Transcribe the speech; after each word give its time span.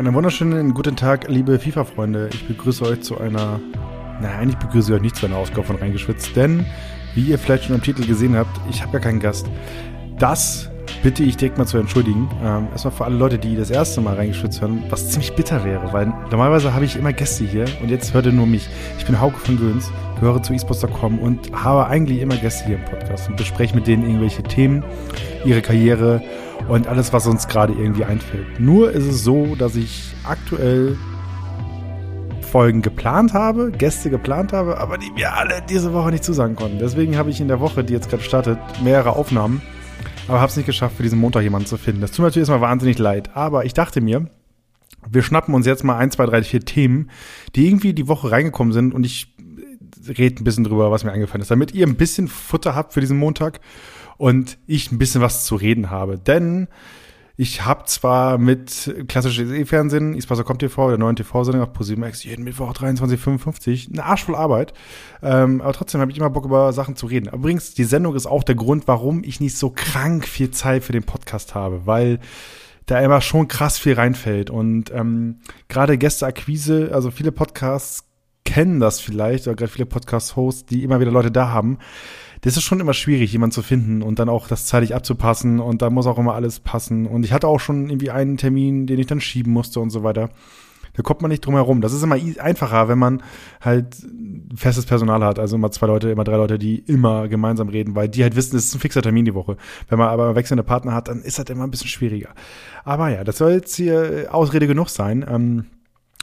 Einen 0.00 0.14
wunderschönen 0.14 0.72
guten 0.72 0.96
Tag, 0.96 1.28
liebe 1.28 1.58
FIFA-Freunde. 1.58 2.30
Ich 2.32 2.48
begrüße 2.48 2.86
euch 2.86 3.02
zu 3.02 3.20
einer, 3.20 3.60
naja, 4.22 4.38
eigentlich 4.38 4.56
begrüße 4.56 4.90
ich 4.90 4.96
euch 4.96 5.02
nicht 5.02 5.16
zu 5.16 5.26
einer 5.26 5.36
Ausgabe 5.36 5.64
von 5.64 5.76
Reingeschwitzt, 5.76 6.34
denn, 6.34 6.64
wie 7.14 7.24
ihr 7.24 7.38
vielleicht 7.38 7.64
schon 7.64 7.74
am 7.74 7.82
Titel 7.82 8.06
gesehen 8.06 8.34
habt, 8.34 8.48
ich 8.70 8.80
habe 8.80 8.92
gar 8.92 9.02
keinen 9.02 9.20
Gast. 9.20 9.46
Das 10.18 10.70
bitte 11.02 11.22
ich 11.22 11.36
direkt 11.36 11.58
mal 11.58 11.66
zu 11.66 11.76
entschuldigen. 11.76 12.30
Ähm, 12.42 12.68
erstmal 12.72 12.94
für 12.94 13.04
alle 13.04 13.16
Leute, 13.16 13.38
die 13.38 13.56
das 13.56 13.68
erste 13.68 14.00
Mal 14.00 14.14
reingeschwitzt 14.14 14.62
hören, 14.62 14.84
was 14.88 15.10
ziemlich 15.10 15.34
bitter 15.34 15.66
wäre, 15.66 15.92
weil 15.92 16.06
normalerweise 16.06 16.72
habe 16.72 16.86
ich 16.86 16.96
immer 16.96 17.12
Gäste 17.12 17.44
hier 17.44 17.66
und 17.82 17.90
jetzt 17.90 18.14
hört 18.14 18.24
ihr 18.24 18.32
nur 18.32 18.46
mich. 18.46 18.70
Ich 18.96 19.04
bin 19.04 19.20
Hauke 19.20 19.38
von 19.38 19.58
Göns, 19.58 19.92
gehöre 20.18 20.42
zu 20.42 20.54
esports.com 20.54 21.18
und 21.18 21.52
habe 21.52 21.86
eigentlich 21.88 22.22
immer 22.22 22.36
Gäste 22.36 22.64
hier 22.64 22.76
im 22.76 22.86
Podcast 22.86 23.28
und 23.28 23.36
bespreche 23.36 23.74
mit 23.74 23.86
denen 23.86 24.04
irgendwelche 24.04 24.42
Themen, 24.44 24.82
ihre 25.44 25.60
Karriere 25.60 26.22
und 26.68 26.86
alles, 26.86 27.12
was 27.12 27.26
uns 27.26 27.48
gerade 27.48 27.72
irgendwie 27.72 28.04
einfällt. 28.04 28.60
Nur 28.60 28.92
ist 28.92 29.06
es 29.06 29.24
so, 29.24 29.54
dass 29.56 29.76
ich 29.76 30.14
aktuell 30.24 30.96
Folgen 32.50 32.82
geplant 32.82 33.32
habe, 33.32 33.70
Gäste 33.70 34.10
geplant 34.10 34.52
habe, 34.52 34.78
aber 34.78 34.98
die 34.98 35.10
mir 35.12 35.32
alle 35.34 35.62
diese 35.68 35.92
Woche 35.92 36.10
nicht 36.10 36.24
zusagen 36.24 36.56
konnten. 36.56 36.78
Deswegen 36.78 37.16
habe 37.16 37.30
ich 37.30 37.40
in 37.40 37.48
der 37.48 37.60
Woche, 37.60 37.84
die 37.84 37.92
jetzt 37.92 38.10
gerade 38.10 38.22
startet, 38.22 38.58
mehrere 38.82 39.10
Aufnahmen, 39.10 39.62
aber 40.26 40.40
habe 40.40 40.50
es 40.50 40.56
nicht 40.56 40.66
geschafft, 40.66 40.96
für 40.96 41.02
diesen 41.02 41.20
Montag 41.20 41.42
jemanden 41.42 41.66
zu 41.66 41.76
finden. 41.76 42.00
Das 42.00 42.10
tut 42.10 42.20
mir 42.20 42.24
natürlich 42.26 42.48
erstmal 42.48 42.68
wahnsinnig 42.68 42.98
leid, 42.98 43.30
aber 43.34 43.64
ich 43.64 43.74
dachte 43.74 44.00
mir, 44.00 44.28
wir 45.08 45.22
schnappen 45.22 45.54
uns 45.54 45.64
jetzt 45.66 45.84
mal 45.84 45.96
ein, 45.96 46.10
zwei, 46.10 46.26
drei, 46.26 46.42
vier 46.42 46.60
Themen, 46.60 47.10
die 47.54 47.66
irgendwie 47.66 47.94
die 47.94 48.08
Woche 48.08 48.30
reingekommen 48.30 48.72
sind 48.72 48.94
und 48.94 49.06
ich 49.06 49.34
rede 50.08 50.42
ein 50.42 50.44
bisschen 50.44 50.64
drüber, 50.64 50.90
was 50.90 51.04
mir 51.04 51.12
eingefallen 51.12 51.42
ist, 51.42 51.50
damit 51.50 51.72
ihr 51.72 51.86
ein 51.86 51.96
bisschen 51.96 52.28
Futter 52.28 52.74
habt 52.74 52.94
für 52.94 53.00
diesen 53.00 53.18
Montag 53.18 53.60
und 54.20 54.58
ich 54.66 54.92
ein 54.92 54.98
bisschen 54.98 55.22
was 55.22 55.46
zu 55.46 55.56
reden 55.56 55.88
habe. 55.88 56.18
Denn 56.18 56.68
ich 57.38 57.64
habe 57.64 57.84
zwar 57.86 58.36
mit 58.36 58.94
klassischem 59.08 59.54
E-Fernsehen, 59.54 60.14
Ispasso 60.14 60.44
kommt 60.44 60.60
TV, 60.60 60.90
der 60.90 60.98
neuen 60.98 61.16
TV-Sendung 61.16 61.62
auf 61.62 61.72
ProSieben 61.72 62.04
X, 62.04 62.22
jeden 62.24 62.44
Mittwoch 62.44 62.74
23.55, 62.74 63.92
eine 63.92 64.04
arschvoll 64.04 64.34
Arbeit. 64.34 64.74
Ähm, 65.22 65.62
aber 65.62 65.72
trotzdem 65.72 66.02
habe 66.02 66.10
ich 66.10 66.18
immer 66.18 66.28
Bock, 66.28 66.44
über 66.44 66.74
Sachen 66.74 66.96
zu 66.96 67.06
reden. 67.06 67.32
Übrigens, 67.32 67.72
die 67.72 67.84
Sendung 67.84 68.14
ist 68.14 68.26
auch 68.26 68.42
der 68.42 68.56
Grund, 68.56 68.86
warum 68.86 69.24
ich 69.24 69.40
nicht 69.40 69.56
so 69.56 69.70
krank 69.70 70.28
viel 70.28 70.50
Zeit 70.50 70.84
für 70.84 70.92
den 70.92 71.04
Podcast 71.04 71.54
habe, 71.54 71.86
weil 71.86 72.20
da 72.84 73.00
immer 73.00 73.22
schon 73.22 73.48
krass 73.48 73.78
viel 73.78 73.94
reinfällt. 73.94 74.50
Und 74.50 74.92
ähm, 74.92 75.40
gerade 75.68 75.96
Gästeakquise, 75.96 76.90
also 76.92 77.10
viele 77.10 77.32
Podcasts 77.32 78.09
kennen 78.50 78.80
das 78.80 79.00
vielleicht, 79.00 79.46
oder 79.46 79.56
gerade 79.56 79.70
viele 79.70 79.86
Podcast-Hosts, 79.86 80.66
die 80.66 80.82
immer 80.82 81.00
wieder 81.00 81.12
Leute 81.12 81.30
da 81.30 81.50
haben 81.50 81.78
das 82.42 82.56
ist 82.56 82.62
schon 82.62 82.80
immer 82.80 82.94
schwierig, 82.94 83.32
jemanden 83.32 83.52
zu 83.52 83.62
finden 83.62 84.02
und 84.02 84.18
dann 84.18 84.28
auch 84.28 84.48
das 84.48 84.66
zeitig 84.66 84.94
abzupassen 84.94 85.60
und 85.60 85.82
da 85.82 85.90
muss 85.90 86.06
auch 86.06 86.18
immer 86.18 86.34
alles 86.34 86.60
passen. 86.60 87.06
Und 87.06 87.24
ich 87.24 87.32
hatte 87.32 87.46
auch 87.46 87.60
schon 87.60 87.90
irgendwie 87.90 88.10
einen 88.10 88.38
Termin, 88.38 88.86
den 88.86 88.98
ich 88.98 89.06
dann 89.06 89.20
schieben 89.20 89.52
musste 89.52 89.80
und 89.80 89.90
so 89.90 90.02
weiter. 90.02 90.30
Da 90.94 91.02
kommt 91.02 91.22
man 91.22 91.30
nicht 91.30 91.46
drum 91.46 91.54
herum. 91.54 91.82
Das 91.82 91.92
ist 91.92 92.02
immer 92.02 92.16
einfacher, 92.38 92.88
wenn 92.88 92.98
man 92.98 93.22
halt 93.60 93.96
festes 94.56 94.86
Personal 94.86 95.22
hat. 95.22 95.38
Also 95.38 95.56
immer 95.56 95.70
zwei 95.70 95.86
Leute, 95.86 96.10
immer 96.10 96.24
drei 96.24 96.36
Leute, 96.36 96.58
die 96.58 96.78
immer 96.78 97.28
gemeinsam 97.28 97.68
reden, 97.68 97.94
weil 97.94 98.08
die 98.08 98.22
halt 98.22 98.34
wissen, 98.34 98.56
es 98.56 98.66
ist 98.66 98.74
ein 98.74 98.80
fixer 98.80 99.02
Termin 99.02 99.24
die 99.24 99.34
Woche. 99.34 99.56
Wenn 99.88 99.98
man 99.98 100.08
aber 100.08 100.34
wechselnde 100.34 100.64
Partner 100.64 100.94
hat, 100.94 101.08
dann 101.08 101.22
ist 101.22 101.38
das 101.38 101.48
immer 101.48 101.64
ein 101.64 101.70
bisschen 101.70 101.88
schwieriger. 101.88 102.30
Aber 102.84 103.08
ja, 103.10 103.22
das 103.22 103.38
soll 103.38 103.52
jetzt 103.52 103.76
hier 103.76 104.28
Ausrede 104.32 104.66
genug 104.66 104.88
sein. 104.88 105.24
Ähm, 105.28 105.66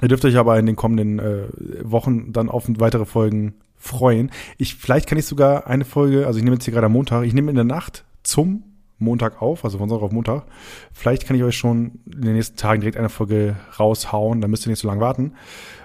ihr 0.02 0.08
dürft 0.08 0.26
euch 0.26 0.38
aber 0.38 0.58
in 0.60 0.66
den 0.66 0.76
kommenden 0.76 1.20
äh, 1.20 1.48
Wochen 1.84 2.32
dann 2.34 2.50
auf 2.50 2.66
weitere 2.68 3.06
Folgen 3.06 3.56
freuen. 3.78 4.32
Ich, 4.58 4.76
vielleicht 4.76 5.08
kann 5.08 5.18
ich 5.18 5.26
sogar 5.26 5.68
eine 5.68 5.86
Folge, 5.86 6.28
also 6.28 6.38
ich 6.38 6.44
nehme 6.44 6.56
jetzt 6.56 6.66
hier 6.66 6.74
gerade 6.74 6.88
am 6.88 6.94
Montag, 6.94 7.26
ich 7.26 7.34
nehme 7.34 7.50
in 7.50 7.56
der 7.56 7.64
Nacht 7.64 8.06
zum 8.24 8.64
Montag 9.00 9.42
auf, 9.42 9.64
also 9.64 9.78
von 9.78 9.90
Sonntag 9.90 10.06
auf 10.06 10.12
Montag. 10.12 10.46
Vielleicht 10.92 11.26
kann 11.26 11.36
ich 11.36 11.44
euch 11.44 11.56
schon 11.56 12.00
in 12.06 12.22
den 12.22 12.34
nächsten 12.34 12.58
Tagen 12.58 12.82
direkt 12.82 12.98
eine 12.98 13.10
Folge 13.10 13.56
raushauen, 13.80 14.42
dann 14.42 14.50
müsst 14.50 14.66
ihr 14.66 14.70
nicht 14.70 14.80
so 14.80 14.88
lange 14.88 15.02
warten. 15.02 15.34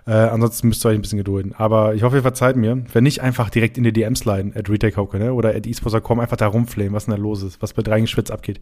Äh, 0.06 0.12
ansonsten 0.12 0.68
müsst 0.68 0.84
ihr 0.84 0.88
euch 0.88 0.94
ein 0.94 1.02
bisschen 1.02 1.18
gedulden. 1.18 1.54
Aber 1.56 1.94
ich 1.94 2.02
hoffe, 2.02 2.16
ihr 2.16 2.22
verzeiht 2.22 2.56
mir, 2.56 2.84
wenn 2.92 3.04
nicht 3.04 3.20
einfach 3.20 3.50
direkt 3.50 3.76
in 3.76 3.84
die 3.84 3.92
DMs 3.92 4.24
leiden, 4.24 4.52
at 4.56 4.70
RetailHauke, 4.70 5.18
ne? 5.18 5.34
oder 5.34 5.54
at 5.54 5.66
esports.com 5.66 6.20
einfach 6.20 6.38
da 6.38 6.46
rumflamen, 6.46 6.94
was 6.94 7.04
denn 7.04 7.14
da 7.14 7.20
los 7.20 7.42
ist, 7.42 7.60
was 7.60 7.74
bei 7.74 7.82
Dreingeschwitz 7.82 8.30
abgeht. 8.30 8.60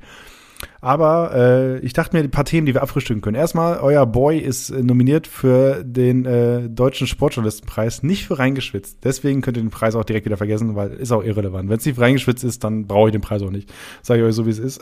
Aber 0.80 1.32
äh, 1.34 1.78
ich 1.80 1.92
dachte 1.92 2.16
mir, 2.16 2.22
ein 2.22 2.30
paar 2.30 2.44
Themen, 2.44 2.66
die 2.66 2.74
wir 2.74 2.82
abfrühstücken 2.82 3.20
können. 3.20 3.36
Erstmal, 3.36 3.78
euer 3.80 4.06
Boy 4.06 4.38
ist 4.38 4.70
äh, 4.70 4.82
nominiert 4.82 5.26
für 5.26 5.84
den 5.84 6.24
äh, 6.24 6.68
Deutschen 6.68 7.06
Sportjournalistenpreis, 7.06 8.02
nicht 8.02 8.26
für 8.26 8.38
reingeschwitzt. 8.38 8.98
Deswegen 9.04 9.42
könnt 9.42 9.58
ihr 9.58 9.62
den 9.62 9.70
Preis 9.70 9.94
auch 9.94 10.04
direkt 10.04 10.24
wieder 10.24 10.38
vergessen, 10.38 10.76
weil 10.76 10.92
ist 10.92 11.12
auch 11.12 11.22
irrelevant. 11.22 11.68
Wenn 11.68 11.78
es 11.78 11.84
nicht 11.84 11.96
für 11.96 12.00
reingeschwitzt 12.00 12.44
ist, 12.44 12.64
dann 12.64 12.86
brauche 12.86 13.08
ich 13.08 13.12
den 13.12 13.20
Preis 13.20 13.42
auch 13.42 13.50
nicht. 13.50 13.72
Sage 14.02 14.20
ich 14.20 14.26
euch 14.26 14.34
so, 14.34 14.46
wie 14.46 14.50
es 14.50 14.58
ist. 14.58 14.80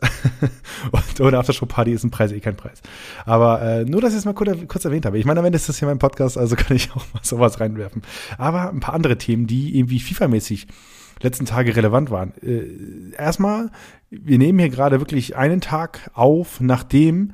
Und 0.92 1.20
ohne 1.20 1.38
Aftershow-Party 1.38 1.92
ist 1.92 2.04
ein 2.04 2.10
Preis 2.10 2.30
eh 2.30 2.40
kein 2.40 2.56
Preis. 2.56 2.80
Aber 3.24 3.60
äh, 3.62 3.84
nur, 3.84 4.00
dass 4.00 4.12
ich 4.12 4.18
es 4.18 4.24
mal 4.24 4.34
kurz, 4.34 4.56
kurz 4.68 4.84
erwähnt 4.84 5.04
habe. 5.04 5.18
Ich 5.18 5.24
meine, 5.24 5.40
am 5.40 5.46
Ende 5.46 5.56
ist 5.56 5.68
das 5.68 5.78
hier 5.78 5.88
mein 5.88 5.98
Podcast, 5.98 6.38
also 6.38 6.54
kann 6.56 6.76
ich 6.76 6.90
auch 6.92 7.04
mal 7.12 7.22
sowas 7.22 7.58
reinwerfen. 7.58 8.02
Aber 8.36 8.70
ein 8.70 8.80
paar 8.80 8.94
andere 8.94 9.18
Themen, 9.18 9.46
die 9.46 9.76
irgendwie 9.76 9.98
FIFA-mäßig 9.98 10.66
letzten 11.20 11.46
Tage 11.46 11.76
relevant 11.76 12.10
waren. 12.10 12.32
Äh, 12.42 13.16
erstmal, 13.16 13.70
wir 14.10 14.38
nehmen 14.38 14.58
hier 14.58 14.70
gerade 14.70 15.00
wirklich 15.00 15.36
einen 15.36 15.60
Tag 15.60 16.10
auf, 16.14 16.60
nachdem 16.60 17.32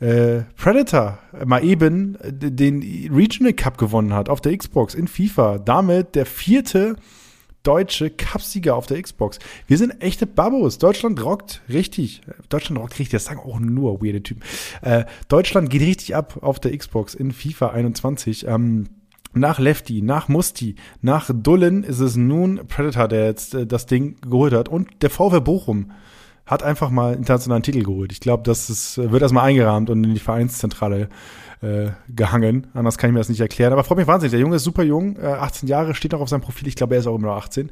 äh, 0.00 0.42
Predator 0.56 1.18
mal 1.44 1.62
eben 1.62 2.16
den 2.22 2.82
Regional 3.12 3.52
Cup 3.52 3.76
gewonnen 3.78 4.14
hat 4.14 4.28
auf 4.28 4.40
der 4.40 4.56
Xbox 4.56 4.94
in 4.94 5.08
FIFA. 5.08 5.58
Damit 5.58 6.14
der 6.14 6.26
vierte 6.26 6.96
deutsche 7.62 8.10
Cupsieger 8.10 8.74
auf 8.74 8.86
der 8.86 9.02
Xbox. 9.02 9.38
Wir 9.66 9.76
sind 9.76 10.00
echte 10.02 10.26
Babos. 10.26 10.78
Deutschland 10.78 11.22
rockt 11.22 11.60
richtig. 11.68 12.22
Deutschland 12.48 12.80
rockt 12.80 12.94
richtig. 12.94 13.10
Das 13.10 13.26
sagen 13.26 13.40
auch 13.40 13.60
nur 13.60 14.00
weirde 14.02 14.22
Typen. 14.22 14.42
Äh, 14.82 15.04
Deutschland 15.28 15.68
geht 15.68 15.82
richtig 15.82 16.16
ab 16.16 16.38
auf 16.40 16.58
der 16.58 16.76
Xbox 16.76 17.14
in 17.14 17.32
FIFA 17.32 17.68
21. 17.70 18.46
Ähm, 18.46 18.86
nach 19.32 19.58
Lefty, 19.58 20.02
nach 20.02 20.28
Musti, 20.28 20.74
nach 21.02 21.30
Dullen 21.32 21.84
ist 21.84 22.00
es 22.00 22.16
nun 22.16 22.60
Predator, 22.66 23.08
der 23.08 23.26
jetzt 23.26 23.54
äh, 23.54 23.66
das 23.66 23.86
Ding 23.86 24.16
geholt 24.22 24.52
hat. 24.52 24.68
Und 24.68 25.02
der 25.02 25.10
VW 25.10 25.40
Bochum 25.40 25.92
hat 26.46 26.62
einfach 26.62 26.90
mal 26.90 27.14
internationalen 27.14 27.62
Titel 27.62 27.84
geholt. 27.84 28.10
Ich 28.10 28.20
glaube, 28.20 28.42
das 28.42 28.70
ist, 28.70 28.98
wird 28.98 29.22
erstmal 29.22 29.48
eingerahmt 29.48 29.88
und 29.88 30.02
in 30.02 30.14
die 30.14 30.20
Vereinszentrale 30.20 31.08
äh, 31.62 31.90
gehangen. 32.08 32.66
Anders 32.74 32.98
kann 32.98 33.10
ich 33.10 33.14
mir 33.14 33.20
das 33.20 33.28
nicht 33.28 33.40
erklären. 33.40 33.72
Aber 33.72 33.84
freut 33.84 33.98
mich 33.98 34.06
wahnsinnig. 34.08 34.32
Der 34.32 34.40
Junge 34.40 34.56
ist 34.56 34.64
super 34.64 34.82
jung, 34.82 35.16
äh, 35.16 35.26
18 35.26 35.68
Jahre, 35.68 35.94
steht 35.94 36.12
noch 36.12 36.20
auf 36.20 36.28
seinem 36.28 36.40
Profil. 36.40 36.66
Ich 36.66 36.74
glaube, 36.74 36.94
er 36.94 37.00
ist 37.00 37.06
auch 37.06 37.14
immer 37.14 37.28
noch 37.28 37.36
18. 37.36 37.70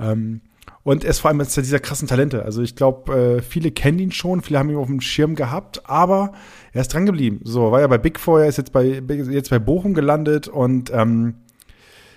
Ähm, 0.00 0.40
und 0.84 1.02
er 1.02 1.10
ist 1.10 1.20
vor 1.20 1.30
allem 1.30 1.40
jetzt 1.40 1.56
dieser 1.56 1.80
krassen 1.80 2.06
Talente. 2.06 2.44
Also 2.44 2.62
ich 2.62 2.76
glaube, 2.76 3.38
äh, 3.38 3.42
viele 3.42 3.70
kennen 3.70 3.98
ihn 3.98 4.12
schon, 4.12 4.42
viele 4.42 4.58
haben 4.58 4.68
ihn 4.68 4.76
auf 4.76 4.86
dem 4.86 5.00
Schirm 5.00 5.34
gehabt, 5.34 5.88
aber 5.88 6.32
er 6.72 6.82
ist 6.82 6.92
dran 6.92 7.06
geblieben. 7.06 7.40
So, 7.42 7.72
war 7.72 7.80
ja 7.80 7.86
bei 7.86 7.98
Big 7.98 8.20
Four, 8.20 8.44
ist 8.44 8.58
jetzt 8.58 8.72
bei, 8.72 8.84
jetzt 8.84 9.50
bei 9.50 9.58
Bochum 9.58 9.94
gelandet 9.94 10.46
und 10.46 10.92
ähm, 10.92 11.36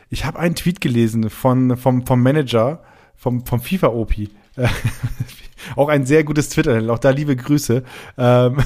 ich 0.09 0.25
habe 0.25 0.39
einen 0.39 0.55
Tweet 0.55 0.81
gelesen 0.81 1.29
von, 1.29 1.77
vom, 1.77 2.05
vom 2.05 2.21
Manager, 2.21 2.83
vom, 3.15 3.45
vom 3.45 3.61
FIFA-OP. 3.61 4.13
auch 5.75 5.87
ein 5.89 6.05
sehr 6.05 6.23
gutes 6.23 6.49
Twitter, 6.49 6.91
auch 6.91 6.99
da 6.99 7.11
liebe 7.11 7.35
Grüße. 7.35 7.83
Ähm 8.17 8.57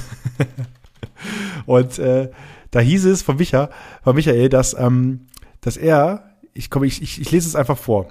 und 1.66 2.00
äh, 2.00 2.32
da 2.72 2.80
hieß 2.80 3.06
es 3.06 3.22
von, 3.22 3.38
Micha, 3.38 3.70
von 4.04 4.16
Michael, 4.16 4.50
dass, 4.50 4.76
ähm, 4.78 5.28
dass 5.62 5.78
er, 5.78 6.32
ich 6.54 6.70
komme, 6.70 6.88
ich, 6.88 7.02
ich, 7.02 7.22
ich 7.22 7.32
lese 7.32 7.48
es 7.48 7.56
einfach 7.56 7.78
vor. 7.78 8.08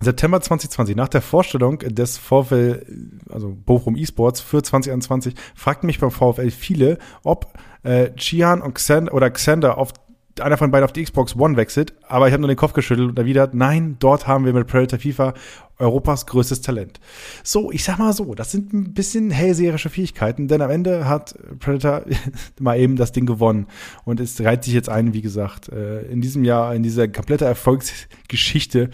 September 0.00 0.40
2020, 0.40 0.94
nach 0.94 1.08
der 1.08 1.22
Vorstellung 1.22 1.78
des 1.78 2.18
VfL, 2.18 2.84
also 3.30 3.56
Bochum 3.64 3.96
eSports 3.96 4.40
für 4.40 4.62
2021, 4.62 5.34
fragten 5.54 5.86
mich 5.86 6.00
beim 6.00 6.10
VfL 6.10 6.50
viele, 6.50 6.98
ob 7.22 7.52
äh, 7.82 8.10
Chian 8.16 8.60
und 8.60 8.74
Xander, 8.74 9.14
oder 9.14 9.30
Xander 9.30 9.78
auf 9.78 9.92
einer 10.40 10.56
von 10.56 10.70
beiden 10.70 10.84
auf 10.84 10.92
die 10.92 11.02
Xbox 11.02 11.36
One 11.36 11.56
wechselt, 11.56 11.94
aber 12.08 12.26
ich 12.26 12.32
habe 12.32 12.40
nur 12.40 12.48
den 12.48 12.56
Kopf 12.56 12.72
geschüttelt 12.72 13.08
und 13.08 13.18
erwidert, 13.18 13.54
nein, 13.54 13.96
dort 13.98 14.26
haben 14.26 14.44
wir 14.44 14.52
mit 14.52 14.66
Predator 14.66 14.98
FIFA 14.98 15.34
Europas 15.78 16.26
größtes 16.26 16.62
Talent. 16.62 17.00
So, 17.42 17.70
ich 17.70 17.84
sag 17.84 17.98
mal 17.98 18.12
so, 18.12 18.34
das 18.34 18.50
sind 18.50 18.72
ein 18.72 18.94
bisschen 18.94 19.30
hellseherische 19.30 19.90
Fähigkeiten, 19.90 20.48
denn 20.48 20.62
am 20.62 20.70
Ende 20.70 21.08
hat 21.08 21.34
Predator 21.58 22.02
mal 22.60 22.78
eben 22.78 22.96
das 22.96 23.12
Ding 23.12 23.26
gewonnen 23.26 23.66
und 24.04 24.20
es 24.20 24.40
reiht 24.42 24.64
sich 24.64 24.74
jetzt 24.74 24.88
ein, 24.88 25.12
wie 25.12 25.22
gesagt, 25.22 25.68
äh, 25.68 26.02
in 26.02 26.20
diesem 26.20 26.44
Jahr, 26.44 26.74
in 26.74 26.82
dieser 26.82 27.08
komplette 27.08 27.44
Erfolgsgeschichte 27.44 28.90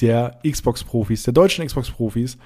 der 0.00 0.38
Xbox-Profis, 0.48 1.24
der 1.24 1.34
deutschen 1.34 1.66
Xbox-Profis. 1.66 2.38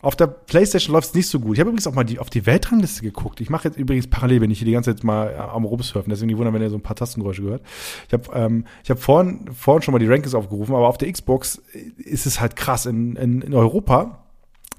Auf 0.00 0.14
der 0.14 0.28
PlayStation 0.28 0.92
läuft 0.92 1.08
es 1.08 1.14
nicht 1.14 1.26
so 1.26 1.40
gut. 1.40 1.54
Ich 1.54 1.60
habe 1.60 1.70
übrigens 1.70 1.86
auch 1.88 1.94
mal 1.94 2.04
die, 2.04 2.20
auf 2.20 2.30
die 2.30 2.46
Weltrangliste 2.46 3.02
geguckt. 3.02 3.40
Ich 3.40 3.50
mache 3.50 3.66
jetzt 3.66 3.76
übrigens 3.76 4.06
parallel, 4.06 4.40
bin 4.40 4.50
ich 4.50 4.58
hier 4.58 4.66
die 4.66 4.72
ganze 4.72 4.94
Zeit 4.94 5.02
mal 5.02 5.34
am 5.36 5.64
Rumsurfen. 5.64 6.08
Deswegen 6.10 6.28
nicht 6.28 6.38
wundern, 6.38 6.54
wenn 6.54 6.62
ihr 6.62 6.70
so 6.70 6.76
ein 6.76 6.82
paar 6.82 6.94
Tastengeräusche 6.94 7.42
gehört. 7.42 7.62
Ich 8.06 8.12
habe 8.12 8.24
ähm, 8.32 8.64
hab 8.88 9.00
vorhin, 9.00 9.50
vorhin 9.52 9.82
schon 9.82 9.92
mal 9.92 9.98
die 9.98 10.06
Rankings 10.06 10.34
aufgerufen, 10.34 10.74
aber 10.74 10.86
auf 10.86 10.98
der 10.98 11.10
Xbox 11.10 11.60
ist 11.96 12.26
es 12.26 12.40
halt 12.40 12.54
krass. 12.54 12.86
In, 12.86 13.16
in, 13.16 13.42
in 13.42 13.54
Europa 13.54 14.24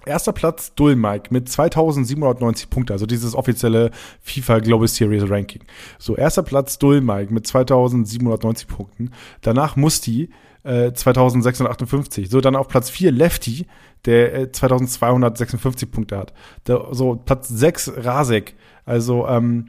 Erster 0.06 0.32
Platz 0.32 0.74
Dullmike 0.76 1.28
mit 1.30 1.50
2790 1.50 2.70
Punkte, 2.70 2.94
also 2.94 3.06
dieses 3.06 3.36
offizielle 3.36 3.92
FIFA 4.22 4.60
Global 4.60 4.88
Series 4.88 5.30
Ranking. 5.30 5.62
So, 5.98 6.16
erster 6.16 6.42
Platz 6.42 6.80
Dullmike 6.80 7.34
mit 7.34 7.46
2790 7.46 8.68
Punkten. 8.68 9.12
Danach 9.42 9.76
Musti 9.76 10.30
äh, 10.64 10.94
2658. 10.94 12.30
So, 12.30 12.42
dann 12.42 12.56
auf 12.56 12.70
Platz 12.70 12.90
4 12.90 13.12
Lefty, 13.12 13.68
der 14.06 14.34
äh, 14.34 14.52
2256 14.52 15.92
Punkte 15.92 16.18
hat. 16.18 16.34
Da, 16.64 16.88
so, 16.92 17.16
Platz 17.16 17.50
6 17.50 17.94
Rasek, 17.98 18.56
also 18.86 19.28
ähm, 19.28 19.68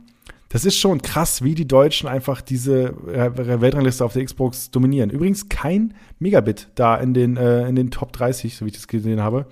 das 0.51 0.65
ist 0.65 0.77
schon 0.77 1.01
krass, 1.01 1.43
wie 1.45 1.55
die 1.55 1.69
Deutschen 1.69 2.09
einfach 2.09 2.41
diese 2.41 2.89
äh, 3.13 3.61
Weltrangliste 3.61 4.05
auf 4.05 4.15
der 4.15 4.25
Xbox 4.25 4.71
dominieren. 4.73 5.11
Übrigens 5.11 5.49
kein 5.49 5.95
Megabit 6.19 6.69
da 6.75 6.97
in 6.97 7.15
den, 7.15 7.37
äh, 7.37 7.69
in 7.69 7.77
den 7.77 7.93
Top 7.93 8.13
30, 8.13 8.57
so 8.57 8.65
wie 8.65 8.71
ich 8.71 8.75
das 8.75 8.89
gesehen 8.89 9.23
habe. 9.23 9.47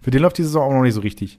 Für 0.00 0.10
den 0.10 0.22
läuft 0.22 0.38
die 0.38 0.44
Saison 0.44 0.62
auch 0.62 0.74
noch 0.74 0.82
nicht 0.82 0.94
so 0.94 1.02
richtig. 1.02 1.38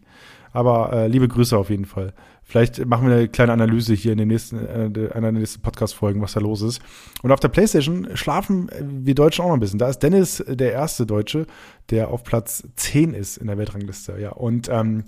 Aber 0.51 0.93
äh, 0.93 1.07
liebe 1.07 1.27
Grüße 1.27 1.57
auf 1.57 1.71
jeden 1.71 1.85
Fall. 1.85 2.13
Vielleicht 2.49 2.83
machen 2.83 3.07
wir 3.07 3.15
eine 3.15 3.27
kleine 3.27 3.53
Analyse 3.53 3.93
hier 3.93 4.11
in 4.11 4.17
den 4.17 4.27
nächsten, 4.27 4.57
äh, 4.57 5.11
einer 5.11 5.31
der 5.31 5.33
nächsten 5.33 5.61
Podcast-Folgen, 5.61 6.19
was 6.19 6.33
da 6.33 6.39
los 6.39 6.63
ist. 6.63 6.81
Und 7.21 7.31
auf 7.31 7.39
der 7.39 7.49
Playstation 7.49 8.09
schlafen 8.15 8.71
wir 8.81 9.13
Deutschen 9.13 9.45
auch 9.45 9.49
noch 9.49 9.53
ein 9.53 9.59
bisschen. 9.59 9.77
Da 9.77 9.87
ist 9.87 9.99
Dennis 9.99 10.43
der 10.47 10.71
erste 10.71 11.05
Deutsche, 11.05 11.45
der 11.91 12.09
auf 12.09 12.23
Platz 12.23 12.67
10 12.75 13.13
ist 13.13 13.37
in 13.37 13.45
der 13.45 13.59
Weltrangliste. 13.59 14.17
Ja, 14.19 14.31
und 14.31 14.67
ähm, 14.67 15.03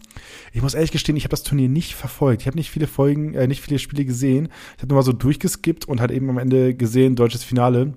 ich 0.53 0.61
muss 0.61 0.75
ehrlich 0.75 0.91
gestehen, 0.91 1.17
ich 1.17 1.23
habe 1.23 1.31
das 1.31 1.41
Turnier 1.41 1.67
nicht 1.67 1.95
verfolgt. 1.95 2.41
Ich 2.41 2.47
habe 2.47 2.57
nicht 2.57 2.69
viele 2.69 2.85
Folgen, 2.85 3.33
äh, 3.33 3.47
nicht 3.47 3.61
viele 3.61 3.79
Spiele 3.79 4.05
gesehen. 4.05 4.49
Ich 4.75 4.83
habe 4.83 4.89
nur 4.89 4.97
mal 4.97 5.03
so 5.03 5.11
durchgeskippt 5.11 5.85
und 5.85 5.99
halt 5.99 6.11
eben 6.11 6.29
am 6.29 6.37
Ende 6.37 6.75
gesehen, 6.75 7.15
deutsches 7.15 7.43
Finale. 7.43 7.95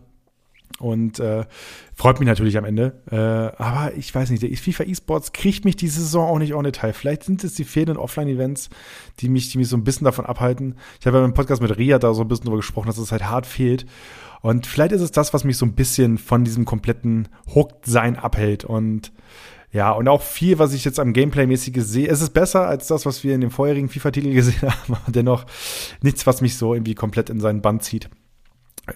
Und 0.80 1.20
äh, 1.20 1.44
freut 1.94 2.18
mich 2.18 2.26
natürlich 2.26 2.58
am 2.58 2.64
Ende. 2.64 3.00
Äh, 3.10 3.16
aber 3.16 3.94
ich 3.96 4.12
weiß 4.12 4.30
nicht, 4.30 4.42
der 4.42 4.50
FIFA 4.56 4.84
eSports 4.84 5.32
kriegt 5.32 5.64
mich 5.64 5.76
diese 5.76 6.00
Saison 6.00 6.28
auch 6.28 6.38
nicht 6.38 6.52
en 6.52 6.64
Detail. 6.64 6.92
Vielleicht 6.92 7.22
sind 7.22 7.44
es 7.44 7.54
die 7.54 7.64
fehlenden 7.64 7.96
Offline-Events, 7.96 8.70
die 9.20 9.28
mich, 9.28 9.50
die 9.50 9.58
mich 9.58 9.68
so 9.68 9.76
ein 9.76 9.84
bisschen 9.84 10.04
davon 10.04 10.26
abhalten. 10.26 10.74
Ich 11.00 11.06
habe 11.06 11.18
ja 11.18 11.24
im 11.24 11.34
Podcast 11.34 11.62
mit 11.62 11.76
Ria 11.78 11.98
da 11.98 12.12
so 12.12 12.22
ein 12.22 12.28
bisschen 12.28 12.46
drüber 12.46 12.56
gesprochen, 12.56 12.88
dass 12.88 12.98
es 12.98 13.12
halt 13.12 13.24
hart 13.24 13.46
fehlt. 13.46 13.86
Und 14.42 14.66
vielleicht 14.66 14.92
ist 14.92 15.00
es 15.00 15.12
das, 15.12 15.32
was 15.32 15.44
mich 15.44 15.56
so 15.56 15.64
ein 15.64 15.74
bisschen 15.74 16.18
von 16.18 16.44
diesem 16.44 16.64
kompletten 16.64 17.28
Hooked-Sein 17.54 18.16
abhält. 18.16 18.64
Und 18.64 19.12
ja, 19.70 19.90
und 19.92 20.06
auch 20.06 20.22
viel, 20.22 20.58
was 20.58 20.74
ich 20.74 20.84
jetzt 20.84 21.00
am 21.00 21.12
Gameplay-mäßige 21.12 21.82
sehe. 21.82 22.08
Es 22.08 22.20
ist 22.20 22.30
besser 22.30 22.68
als 22.68 22.88
das, 22.88 23.06
was 23.06 23.24
wir 23.24 23.34
in 23.34 23.40
dem 23.40 23.50
vorherigen 23.50 23.88
FIFA-Titel 23.88 24.32
gesehen 24.32 24.62
haben, 24.88 24.96
dennoch 25.06 25.46
nichts, 26.02 26.26
was 26.26 26.40
mich 26.40 26.56
so 26.56 26.74
irgendwie 26.74 26.94
komplett 26.94 27.30
in 27.30 27.40
seinen 27.40 27.62
Band 27.62 27.82
zieht. 27.84 28.10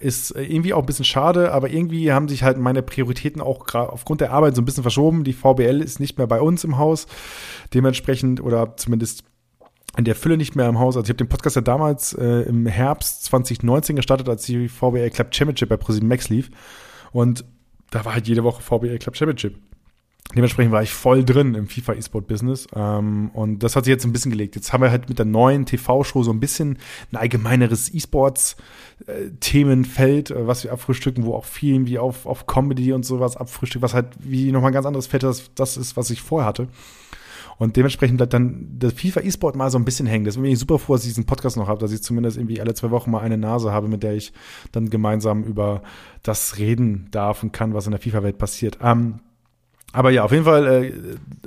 Ist 0.01 0.31
irgendwie 0.31 0.73
auch 0.73 0.81
ein 0.81 0.85
bisschen 0.85 1.05
schade, 1.05 1.51
aber 1.51 1.71
irgendwie 1.71 2.11
haben 2.11 2.27
sich 2.27 2.43
halt 2.43 2.59
meine 2.59 2.83
Prioritäten 2.83 3.41
auch 3.41 3.73
aufgrund 3.73 4.21
der 4.21 4.31
Arbeit 4.31 4.55
so 4.55 4.61
ein 4.61 4.65
bisschen 4.65 4.83
verschoben. 4.83 5.23
Die 5.23 5.33
VBL 5.33 5.81
ist 5.81 5.99
nicht 5.99 6.19
mehr 6.19 6.27
bei 6.27 6.41
uns 6.41 6.63
im 6.63 6.77
Haus. 6.77 7.07
Dementsprechend, 7.73 8.41
oder 8.41 8.75
zumindest 8.77 9.23
in 9.97 10.05
der 10.05 10.15
Fülle 10.15 10.37
nicht 10.37 10.55
mehr 10.55 10.69
im 10.69 10.77
Haus. 10.77 10.95
Also 10.95 11.05
ich 11.05 11.09
habe 11.09 11.17
den 11.17 11.29
Podcast 11.29 11.55
ja 11.55 11.63
damals 11.63 12.13
äh, 12.13 12.41
im 12.43 12.67
Herbst 12.67 13.25
2019 13.25 13.95
gestartet, 13.95 14.29
als 14.29 14.45
die 14.45 14.67
VBL 14.67 15.09
Club 15.09 15.33
Championship 15.33 15.69
bei 15.69 15.77
ProSieben 15.77 16.07
Max 16.07 16.29
lief. 16.29 16.51
Und 17.11 17.43
da 17.89 18.05
war 18.05 18.13
halt 18.13 18.27
jede 18.27 18.43
Woche 18.43 18.61
VBL 18.61 18.99
Club 18.99 19.17
Championship. 19.17 19.57
Dementsprechend 20.35 20.71
war 20.71 20.83
ich 20.83 20.93
voll 20.93 21.25
drin 21.25 21.55
im 21.55 21.67
FIFA 21.67 21.93
E-Sport 21.93 22.27
Business 22.27 22.67
ähm, 22.75 23.31
und 23.33 23.63
das 23.63 23.75
hat 23.75 23.85
sich 23.85 23.91
jetzt 23.91 24.05
ein 24.05 24.13
bisschen 24.13 24.29
gelegt. 24.29 24.55
Jetzt 24.55 24.71
haben 24.71 24.83
wir 24.83 24.91
halt 24.91 25.09
mit 25.09 25.17
der 25.17 25.25
neuen 25.25 25.65
TV-Show 25.65 26.21
so 26.21 26.31
ein 26.31 26.39
bisschen 26.39 26.77
ein 27.11 27.15
allgemeineres 27.15 27.91
E-Sports 27.91 28.55
äh, 29.07 29.29
äh, 29.29 30.47
was 30.47 30.63
wir 30.63 30.71
abfrühstücken, 30.71 31.25
wo 31.25 31.33
auch 31.33 31.45
viel 31.45 31.87
wie 31.87 31.97
auf, 31.97 32.27
auf 32.27 32.45
Comedy 32.45 32.93
und 32.93 33.05
sowas 33.05 33.37
abfrühstückt, 33.37 33.81
was 33.81 33.95
halt 33.95 34.07
wie 34.19 34.51
nochmal 34.51 34.69
ein 34.69 34.73
ganz 34.73 34.85
anderes 34.85 35.07
Feld 35.07 35.23
das, 35.23 35.51
das 35.55 35.77
ist, 35.77 35.97
was 35.97 36.11
ich 36.11 36.21
vorher 36.21 36.47
hatte. 36.47 36.67
Und 37.57 37.75
dementsprechend 37.75 38.17
bleibt 38.17 38.33
dann 38.33 38.79
der 38.79 38.91
FIFA 38.91 39.21
E-Sport 39.21 39.55
mal 39.55 39.71
so 39.71 39.79
ein 39.79 39.83
bisschen 39.83 40.05
hängen. 40.05 40.25
Deswegen 40.25 40.43
bin 40.43 40.53
ich 40.53 40.59
super 40.59 40.77
froh, 40.77 40.93
dass 40.93 41.03
ich 41.03 41.09
diesen 41.09 41.25
Podcast 41.25 41.57
noch 41.57 41.67
habe, 41.67 41.79
dass 41.79 41.91
ich 41.91 42.03
zumindest 42.03 42.37
irgendwie 42.37 42.61
alle 42.61 42.75
zwei 42.75 42.91
Wochen 42.91 43.09
mal 43.11 43.19
eine 43.19 43.37
Nase 43.37 43.71
habe, 43.71 43.87
mit 43.87 44.03
der 44.03 44.13
ich 44.13 44.31
dann 44.71 44.89
gemeinsam 44.91 45.43
über 45.43 45.81
das 46.21 46.57
reden 46.59 47.07
darf 47.11 47.41
und 47.41 47.51
kann, 47.51 47.73
was 47.73 47.85
in 47.85 47.91
der 47.91 47.99
FIFA-Welt 47.99 48.37
passiert. 48.37 48.77
Ähm, 48.81 49.19
aber 49.91 50.11
ja, 50.11 50.23
auf 50.23 50.31
jeden 50.31 50.45
Fall, 50.45 50.67
äh, 50.67 50.93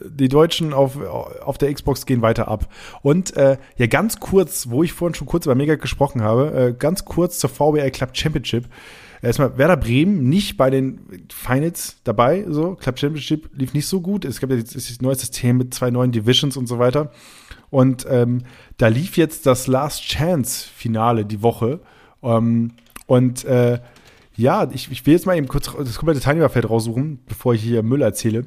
die 0.05 0.29
Deutschen 0.29 0.73
auf, 0.73 1.01
auf 1.01 1.59
der 1.59 1.73
Xbox 1.73 2.07
gehen 2.07 2.23
weiter 2.23 2.49
ab. 2.49 2.69
Und 3.03 3.37
äh, 3.37 3.57
ja, 3.77 3.87
ganz 3.87 4.19
kurz, 4.19 4.69
wo 4.69 4.83
ich 4.83 4.93
vorhin 4.93 5.15
schon 5.15 5.29
kurz 5.29 5.47
über 5.47 5.55
Mega 5.55 5.77
gesprochen 5.77 6.23
habe, 6.23 6.53
äh, 6.53 6.75
ganz 6.77 7.05
kurz 7.05 7.39
zur 7.39 7.51
VBL 7.51 7.91
Club 7.91 8.11
Championship. 8.15 8.65
Erstmal 9.23 9.57
Werder 9.57 9.77
Bremen 9.77 10.29
nicht 10.29 10.57
bei 10.57 10.69
den 10.69 11.01
Finals 11.33 11.99
dabei, 12.03 12.45
so. 12.49 12.75
Club 12.75 12.99
Championship 12.99 13.51
lief 13.55 13.73
nicht 13.73 13.87
so 13.87 14.01
gut. 14.01 14.25
Es 14.25 14.41
gab 14.41 14.51
ja 14.51 14.57
das, 14.57 14.73
das 14.73 15.01
neue 15.01 15.15
System 15.15 15.59
mit 15.59 15.73
zwei 15.73 15.91
neuen 15.91 16.11
Divisions 16.11 16.57
und 16.57 16.67
so 16.67 16.81
weiter. 16.81 17.13
Und 17.71 18.05
ähm, 18.11 18.43
da 18.79 18.89
lief 18.89 19.17
jetzt 19.17 19.47
das 19.47 19.69
Last 19.69 20.03
Chance 20.03 20.69
Finale 20.75 21.25
die 21.25 21.43
Woche. 21.43 21.79
Ähm, 22.23 22.73
und 23.07 23.45
äh, 23.45 23.79
ja, 24.43 24.69
ich, 24.73 24.91
ich 24.91 25.07
will 25.07 25.15
jetzt 25.15 25.27
mal 25.27 25.37
eben 25.37 25.49
kurz 25.49 25.73
das 25.73 25.97
komplette 25.97 26.21
Teilnehmerfeld 26.21 26.69
raussuchen, 26.69 27.21
bevor 27.27 27.55
ich 27.55 27.63
hier 27.63 27.83
Müll 27.83 28.03
erzähle 28.03 28.45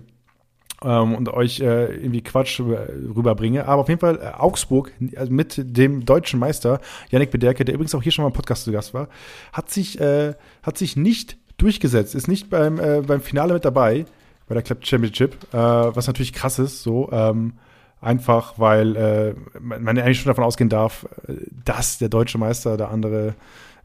ähm, 0.84 1.16
und 1.16 1.30
euch 1.30 1.62
äh, 1.62 1.96
irgendwie 1.96 2.22
Quatsch 2.22 2.60
rüberbringe. 2.60 3.66
Aber 3.68 3.82
auf 3.82 3.90
jeden 3.90 4.02
Fall 4.02 4.20
äh, 4.22 4.38
Augsburg 4.38 4.92
also 5.16 5.32
mit 5.32 5.56
dem 5.58 6.06
deutschen 6.06 6.40
Meister 6.40 6.80
Yannick 7.10 7.32
Bederke, 7.32 7.66
der 7.66 7.76
übrigens 7.76 7.96
auch 7.96 8.04
hier 8.04 8.12
schon 8.12 8.24
mal 8.24 8.30
im 8.30 8.34
Podcast 8.34 8.66
zu 8.66 8.72
Gast 8.72 8.94
war, 8.94 9.08
hat 9.54 9.72
sich, 9.72 10.00
äh, 10.00 10.34
hat 10.64 10.78
sich 10.78 10.96
nicht 10.96 11.38
durchgesetzt, 11.58 12.14
ist 12.14 12.28
nicht 12.28 12.50
beim, 12.50 12.80
äh, 12.80 13.02
beim 13.02 13.22
Finale 13.22 13.54
mit 13.54 13.66
dabei, 13.66 14.06
bei 14.48 14.54
der 14.54 14.64
Club 14.64 14.86
Championship, 14.86 15.36
äh, 15.54 15.58
was 15.58 16.08
natürlich 16.08 16.34
krass 16.34 16.60
ist, 16.60 16.84
so. 16.84 17.10
Ähm, 17.12 17.54
einfach 18.02 18.60
weil 18.60 18.96
äh, 18.96 19.34
man 19.60 19.98
eigentlich 19.98 20.20
schon 20.20 20.30
davon 20.30 20.44
ausgehen 20.44 20.70
darf, 20.70 21.08
äh, 21.28 21.34
dass 21.64 21.98
der 21.98 22.10
deutsche 22.10 22.38
Meister 22.38 22.78
da 22.78 22.90
andere, 22.90 23.34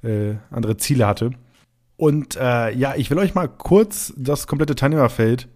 äh, 0.02 0.34
andere 0.50 0.76
Ziele 0.76 1.06
hatte. 1.06 1.30
Und 2.00 2.36
äh, 2.36 2.72
ja, 2.72 2.94
ich 2.96 3.10
will 3.10 3.18
euch 3.18 3.34
mal 3.34 3.46
kurz 3.46 4.14
das 4.16 4.46
komplette 4.46 4.74
Teilnehmerfeld 4.74 5.48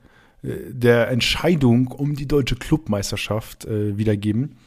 äh, 0.43 0.49
der 0.69 1.09
Entscheidung 1.09 1.87
um 1.87 2.17
die 2.17 2.29
deutsche 2.29 2.57
Clubmeisterschaft 2.57 3.65
äh, 3.65 3.97
wiedergeben. 3.97 4.59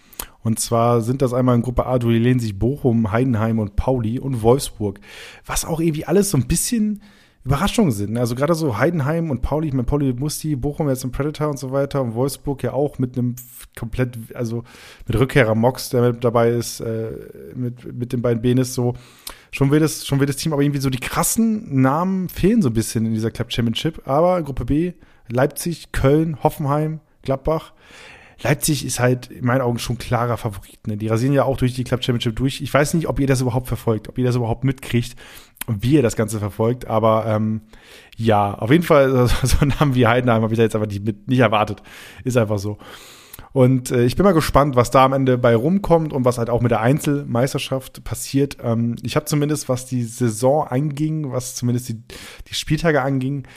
Und 0.42 0.60
zwar 0.60 1.02
sind 1.02 1.22
das 1.22 1.36
einmal 1.36 1.56
in 1.56 1.62
Gruppe 1.62 1.86
A 1.86 2.00
duellieren 2.00 2.40
sich 2.40 2.58
Bochum, 2.58 3.12
Heidenheim 3.12 3.60
und 3.60 3.76
Pauli 3.76 4.18
und 4.18 4.42
Wolfsburg. 4.42 5.00
Was 5.46 5.66
auch 5.66 5.80
irgendwie 5.80 6.06
alles 6.06 6.32
so 6.32 6.38
ein 6.40 6.48
bisschen 6.48 7.04
Überraschungen 7.46 7.92
sind. 7.92 8.14
Ne? 8.14 8.22
Also 8.22 8.34
gerade 8.34 8.56
so 8.56 8.80
Heidenheim 8.80 9.30
und 9.30 9.44
Pauli, 9.44 9.68
ich 9.68 9.74
meine, 9.74 9.86
Pauli 9.86 10.12
Musti, 10.14 10.56
Bochum 10.56 10.90
jetzt 10.90 11.04
ein 11.04 11.12
Predator 11.12 11.50
und 11.50 11.60
so 11.60 11.72
weiter 11.72 12.02
und 12.02 12.16
Wolfsburg 12.16 12.64
ja 12.64 12.74
auch 12.74 12.98
mit 12.98 13.16
einem 13.16 13.36
komplett, 13.78 14.18
also 14.34 14.64
mit 15.06 15.20
Rückkehrer 15.20 15.54
Mox, 15.54 15.90
der 15.90 16.02
mit 16.02 16.24
dabei 16.24 16.50
ist, 16.50 16.80
äh, 16.80 17.12
mit, 17.54 17.94
mit 17.94 18.14
den 18.14 18.24
beiden 18.24 18.42
Benes 18.42 18.74
so. 18.74 18.96
Schon 19.52 19.72
will, 19.72 19.80
das, 19.80 20.06
schon 20.06 20.20
will 20.20 20.28
das 20.28 20.36
Team, 20.36 20.54
aber 20.54 20.62
irgendwie 20.62 20.82
so 20.82 20.90
die 20.90 21.00
krassen 21.00 21.82
Namen 21.82 22.30
fehlen 22.30 22.62
so 22.62 22.70
ein 22.70 22.74
bisschen 22.74 23.06
in 23.06 23.14
dieser 23.14 23.32
Club 23.32 23.52
Championship. 23.52 24.08
Aber 24.08 24.42
Gruppe 24.44 24.66
B, 24.66 24.94
Leipzig, 25.30 25.92
Köln, 25.92 26.44
Hoffenheim, 26.44 27.00
Gladbach. 27.22 27.74
Leipzig 28.44 28.86
ist 28.86 29.00
halt 29.00 29.28
in 29.32 29.46
meinen 29.46 29.62
Augen 29.62 29.80
schon 29.80 29.98
klarer 29.98 30.38
Favorit. 30.38 30.86
Ne? 30.86 30.98
Die 30.98 31.08
rasieren 31.08 31.34
ja 31.34 31.44
auch 31.44 31.58
durch 31.58 31.74
die 31.74 31.84
Club 31.84 32.04
Championship 32.04 32.36
durch. 32.36 32.62
Ich 32.62 32.72
weiß 32.72 32.94
nicht, 32.94 33.08
ob 33.08 33.20
ihr 33.20 33.26
das 33.26 33.42
überhaupt 33.42 33.68
verfolgt, 33.68 34.10
ob 34.10 34.18
ihr 34.18 34.26
das 34.26 34.36
überhaupt 34.36 34.64
mitkriegt 34.64 35.16
und 35.66 35.82
wie 35.82 35.94
ihr 35.94 36.04
das 36.04 36.16
Ganze 36.16 36.38
verfolgt. 36.38 36.86
Aber 36.86 37.26
ähm, 37.26 37.62
ja, 38.16 38.54
auf 38.54 38.70
jeden 38.70 38.84
Fall 38.84 39.28
so 39.44 39.58
einen 39.60 39.74
Namen 39.80 39.96
wie 39.96 40.06
Heidenheim 40.06 40.44
habe 40.44 40.54
ich 40.54 40.58
da 40.58 40.64
jetzt 40.64 40.76
aber 40.76 40.86
nicht, 40.86 41.28
nicht 41.28 41.40
erwartet. 41.40 41.82
Ist 42.24 42.38
einfach 42.38 42.60
so. 42.60 42.78
Und 43.54 43.92
äh, 43.92 44.06
ich 44.06 44.16
bin 44.16 44.24
mal 44.24 44.34
gespannt, 44.34 44.76
was 44.76 44.92
da 44.92 45.06
am 45.06 45.14
Ende 45.14 45.38
bei 45.38 45.56
rumkommt 45.56 46.14
und 46.14 46.26
was 46.26 46.38
halt 46.38 46.50
auch 46.50 46.62
mit 46.62 46.72
der 46.72 46.82
Einzelmeisterschaft 46.82 48.04
passiert. 48.04 48.58
Ähm, 48.62 48.96
ich 49.04 49.16
habe 49.16 49.26
zumindest, 49.26 49.70
was 49.70 49.86
die 49.86 50.04
Saison 50.04 50.68
anging, 50.68 51.32
was 51.32 51.56
zumindest 51.56 51.90
die, 51.90 52.04
die 52.48 52.54
Spieltage 52.54 53.02
anging, 53.02 53.48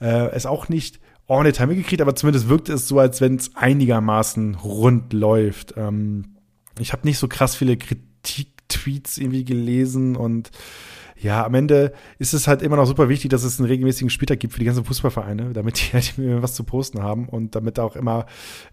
äh, 0.00 0.30
es 0.30 0.46
auch 0.46 0.68
nicht 0.68 1.00
ordentlich 1.26 1.56
Time 1.56 1.76
gekriegt, 1.76 2.02
aber 2.02 2.16
zumindest 2.16 2.48
wirkt 2.48 2.68
es 2.68 2.88
so, 2.88 2.98
als 2.98 3.20
wenn 3.20 3.36
es 3.36 3.54
einigermaßen 3.54 4.56
rund 4.56 5.12
läuft. 5.12 5.74
Ähm, 5.76 6.36
ich 6.78 6.92
habe 6.92 7.06
nicht 7.06 7.18
so 7.18 7.28
krass 7.28 7.54
viele 7.54 7.76
Kritik-Tweets 7.76 9.18
irgendwie 9.18 9.44
gelesen 9.44 10.16
und 10.16 10.50
ja, 11.22 11.44
am 11.44 11.54
Ende 11.54 11.92
ist 12.18 12.32
es 12.32 12.48
halt 12.48 12.62
immer 12.62 12.76
noch 12.76 12.86
super 12.86 13.10
wichtig, 13.10 13.30
dass 13.30 13.44
es 13.44 13.60
einen 13.60 13.68
regelmäßigen 13.68 14.08
Spieltag 14.08 14.40
gibt 14.40 14.54
für 14.54 14.58
die 14.58 14.64
ganzen 14.64 14.84
Fußballvereine, 14.84 15.52
damit 15.52 15.78
die 15.78 15.92
halt 15.92 16.14
was 16.16 16.54
zu 16.54 16.64
posten 16.64 17.02
haben 17.02 17.28
und 17.28 17.54
damit 17.54 17.78
auch 17.78 17.94
immer 17.94 18.24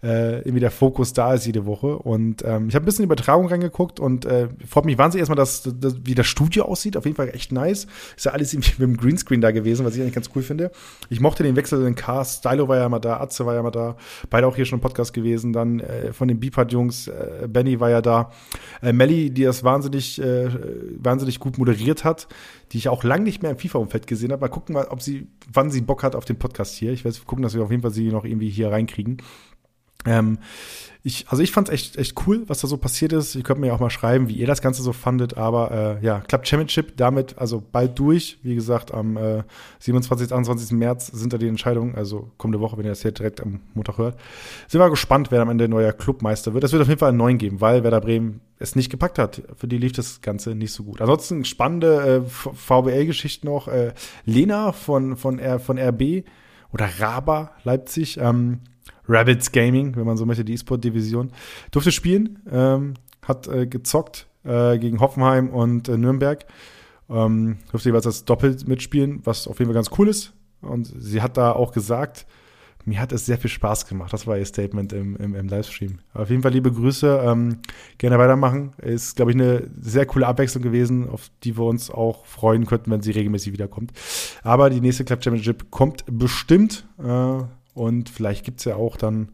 äh, 0.02 0.38
irgendwie 0.38 0.60
der 0.60 0.70
Fokus 0.70 1.12
da 1.12 1.34
ist 1.34 1.44
jede 1.44 1.66
Woche. 1.66 1.98
Und 1.98 2.42
ähm, 2.46 2.68
ich 2.68 2.74
habe 2.74 2.84
ein 2.84 2.86
bisschen 2.86 3.04
Übertragung 3.04 3.48
reingeguckt 3.48 4.00
und 4.00 4.24
äh, 4.24 4.48
freut 4.66 4.86
mich 4.86 4.96
wahnsinnig 4.96 5.20
erstmal, 5.20 5.36
dass, 5.36 5.62
dass, 5.78 5.96
wie 6.04 6.14
das 6.14 6.26
Studio 6.26 6.64
aussieht. 6.64 6.96
Auf 6.96 7.04
jeden 7.04 7.16
Fall 7.16 7.28
echt 7.34 7.52
nice. 7.52 7.86
Ist 8.16 8.24
ja 8.24 8.32
alles 8.32 8.54
irgendwie 8.54 8.72
mit 8.78 8.88
dem 8.88 8.96
Greenscreen 8.96 9.42
da 9.42 9.50
gewesen, 9.50 9.84
was 9.84 9.94
ich 9.94 10.00
eigentlich 10.00 10.14
ganz 10.14 10.30
cool 10.34 10.42
finde. 10.42 10.70
Ich 11.10 11.20
mochte 11.20 11.42
den 11.42 11.54
Wechsel 11.54 11.78
in 11.80 11.84
den 11.84 11.94
Cast. 11.96 12.38
Stylo 12.38 12.66
war 12.66 12.78
ja 12.78 12.88
mal 12.88 12.98
da, 12.98 13.20
Atze 13.20 13.44
war 13.44 13.54
ja 13.54 13.62
mal 13.62 13.70
da. 13.70 13.96
Beide 14.30 14.46
auch 14.46 14.56
hier 14.56 14.64
schon 14.64 14.78
im 14.78 14.82
Podcast 14.82 15.12
gewesen. 15.12 15.52
Dann 15.52 15.80
äh, 15.80 16.14
von 16.14 16.28
den 16.28 16.40
Beepart-Jungs, 16.40 17.08
äh, 17.08 17.46
Benny 17.46 17.78
war 17.78 17.90
ja 17.90 18.00
da. 18.00 18.30
Äh, 18.80 18.94
Melly, 18.94 19.30
die 19.30 19.44
das 19.44 19.64
wahnsinnig, 19.64 20.18
äh, 20.18 20.48
wahnsinnig 20.98 21.40
gut 21.40 21.58
moderiert 21.58 22.04
hat 22.04 22.26
die 22.72 22.78
ich 22.78 22.88
auch 22.88 23.04
lange 23.04 23.24
nicht 23.24 23.42
mehr 23.42 23.50
im 23.50 23.58
FIFA-Umfeld 23.58 24.06
gesehen 24.06 24.32
habe. 24.32 24.40
Mal 24.40 24.48
gucken, 24.48 24.76
ob 24.76 25.02
sie, 25.02 25.26
wann 25.52 25.70
sie 25.70 25.80
Bock 25.80 26.02
hat 26.02 26.14
auf 26.14 26.24
den 26.24 26.38
Podcast 26.38 26.74
hier. 26.74 26.92
Ich 26.92 27.04
werde 27.04 27.18
gucken, 27.26 27.42
dass 27.42 27.54
wir 27.54 27.62
auf 27.62 27.70
jeden 27.70 27.82
Fall 27.82 27.92
sie 27.92 28.08
noch 28.10 28.24
irgendwie 28.24 28.50
hier 28.50 28.70
reinkriegen. 28.70 29.22
Ähm, 30.08 30.38
ich, 31.04 31.26
also 31.28 31.42
ich 31.42 31.52
fand 31.52 31.68
es 31.68 31.74
echt, 31.74 31.96
echt 31.96 32.26
cool, 32.26 32.42
was 32.48 32.60
da 32.60 32.68
so 32.68 32.76
passiert 32.76 33.12
ist. 33.12 33.34
Ihr 33.34 33.42
könnt 33.42 33.60
mir 33.60 33.72
auch 33.72 33.80
mal 33.80 33.88
schreiben, 33.88 34.28
wie 34.28 34.34
ihr 34.34 34.46
das 34.46 34.60
Ganze 34.60 34.82
so 34.82 34.92
fandet. 34.92 35.36
Aber 35.36 35.98
äh, 36.00 36.04
ja, 36.04 36.20
Club 36.20 36.46
Championship 36.46 36.96
damit 36.96 37.38
also 37.38 37.62
bald 37.72 37.98
durch. 37.98 38.38
Wie 38.42 38.54
gesagt, 38.54 38.92
am 38.92 39.16
äh, 39.16 39.42
27. 39.78 40.32
28. 40.32 40.72
März 40.72 41.06
sind 41.06 41.32
da 41.32 41.38
die 41.38 41.46
Entscheidungen. 41.46 41.94
Also 41.94 42.30
kommende 42.36 42.60
Woche, 42.60 42.76
wenn 42.76 42.84
ihr 42.84 42.90
das 42.90 43.02
hier 43.02 43.12
direkt 43.12 43.40
am 43.40 43.60
Montag 43.74 43.96
hört. 43.96 44.18
Sind 44.66 44.80
wir 44.80 44.90
gespannt, 44.90 45.30
wer 45.30 45.40
am 45.40 45.50
Ende 45.50 45.68
neuer 45.68 45.92
Clubmeister 45.92 46.52
wird. 46.52 46.64
Es 46.64 46.72
wird 46.72 46.82
auf 46.82 46.88
jeden 46.88 47.00
Fall 47.00 47.10
einen 47.10 47.18
neuen 47.18 47.38
geben, 47.38 47.60
weil 47.60 47.84
Werder 47.84 48.00
Bremen 48.00 48.40
es 48.58 48.74
nicht 48.74 48.90
gepackt 48.90 49.18
hat. 49.18 49.42
Für 49.56 49.68
die 49.68 49.78
lief 49.78 49.92
das 49.92 50.20
Ganze 50.20 50.56
nicht 50.56 50.72
so 50.72 50.82
gut. 50.82 51.00
Ansonsten 51.00 51.44
spannende 51.44 52.22
äh, 52.26 52.28
VBL-Geschichten 52.28 53.46
noch. 53.46 53.68
Äh, 53.68 53.94
Lena 54.24 54.72
von, 54.72 55.16
von, 55.16 55.38
R, 55.38 55.60
von 55.60 55.78
RB 55.78 56.24
oder 56.72 56.88
Raba 56.98 57.52
Leipzig. 57.64 58.18
Ähm, 58.18 58.60
Rabbits 59.08 59.52
Gaming, 59.52 59.96
wenn 59.96 60.04
man 60.04 60.16
so 60.16 60.26
möchte, 60.26 60.44
die 60.44 60.52
E-Sport-Division. 60.52 61.32
Durfte 61.70 61.92
spielen, 61.92 62.40
ähm, 62.50 62.94
hat 63.22 63.48
äh, 63.48 63.66
gezockt 63.66 64.26
äh, 64.44 64.78
gegen 64.78 65.00
Hoffenheim 65.00 65.48
und 65.48 65.88
äh, 65.88 65.96
Nürnberg. 65.96 66.44
Ähm, 67.08 67.58
durfte 67.70 67.88
jeweils 67.88 68.04
das 68.04 68.26
Doppelt 68.26 68.68
mitspielen, 68.68 69.20
was 69.24 69.48
auf 69.48 69.58
jeden 69.58 69.70
Fall 69.70 69.82
ganz 69.82 69.90
cool 69.98 70.08
ist. 70.08 70.34
Und 70.60 70.92
sie 70.98 71.22
hat 71.22 71.36
da 71.36 71.52
auch 71.52 71.72
gesagt, 71.72 72.26
mir 72.88 73.00
hat 73.00 73.12
es 73.12 73.26
sehr 73.26 73.38
viel 73.38 73.50
Spaß 73.50 73.86
gemacht. 73.86 74.12
Das 74.12 74.26
war 74.26 74.38
ihr 74.38 74.44
Statement 74.44 74.92
im, 74.92 75.16
im, 75.16 75.34
im 75.34 75.48
Livestream. 75.48 75.98
Auf 76.14 76.30
jeden 76.30 76.42
Fall 76.42 76.52
liebe 76.52 76.72
Grüße. 76.72 77.22
Ähm, 77.24 77.58
gerne 77.98 78.18
weitermachen. 78.18 78.72
Ist, 78.78 79.16
glaube 79.16 79.30
ich, 79.30 79.36
eine 79.36 79.68
sehr 79.80 80.06
coole 80.06 80.26
Abwechslung 80.26 80.62
gewesen, 80.62 81.08
auf 81.08 81.30
die 81.44 81.56
wir 81.56 81.64
uns 81.64 81.90
auch 81.90 82.24
freuen 82.26 82.66
könnten, 82.66 82.90
wenn 82.90 83.02
sie 83.02 83.10
regelmäßig 83.10 83.52
wiederkommt. 83.52 83.92
Aber 84.42 84.70
die 84.70 84.80
nächste 84.80 85.04
Club 85.04 85.22
Championship 85.22 85.70
kommt 85.70 86.04
bestimmt. 86.06 86.86
Äh, 86.98 87.42
und 87.74 88.08
vielleicht 88.08 88.44
gibt 88.44 88.60
es 88.60 88.64
ja 88.64 88.76
auch 88.76 88.96
dann 88.96 89.28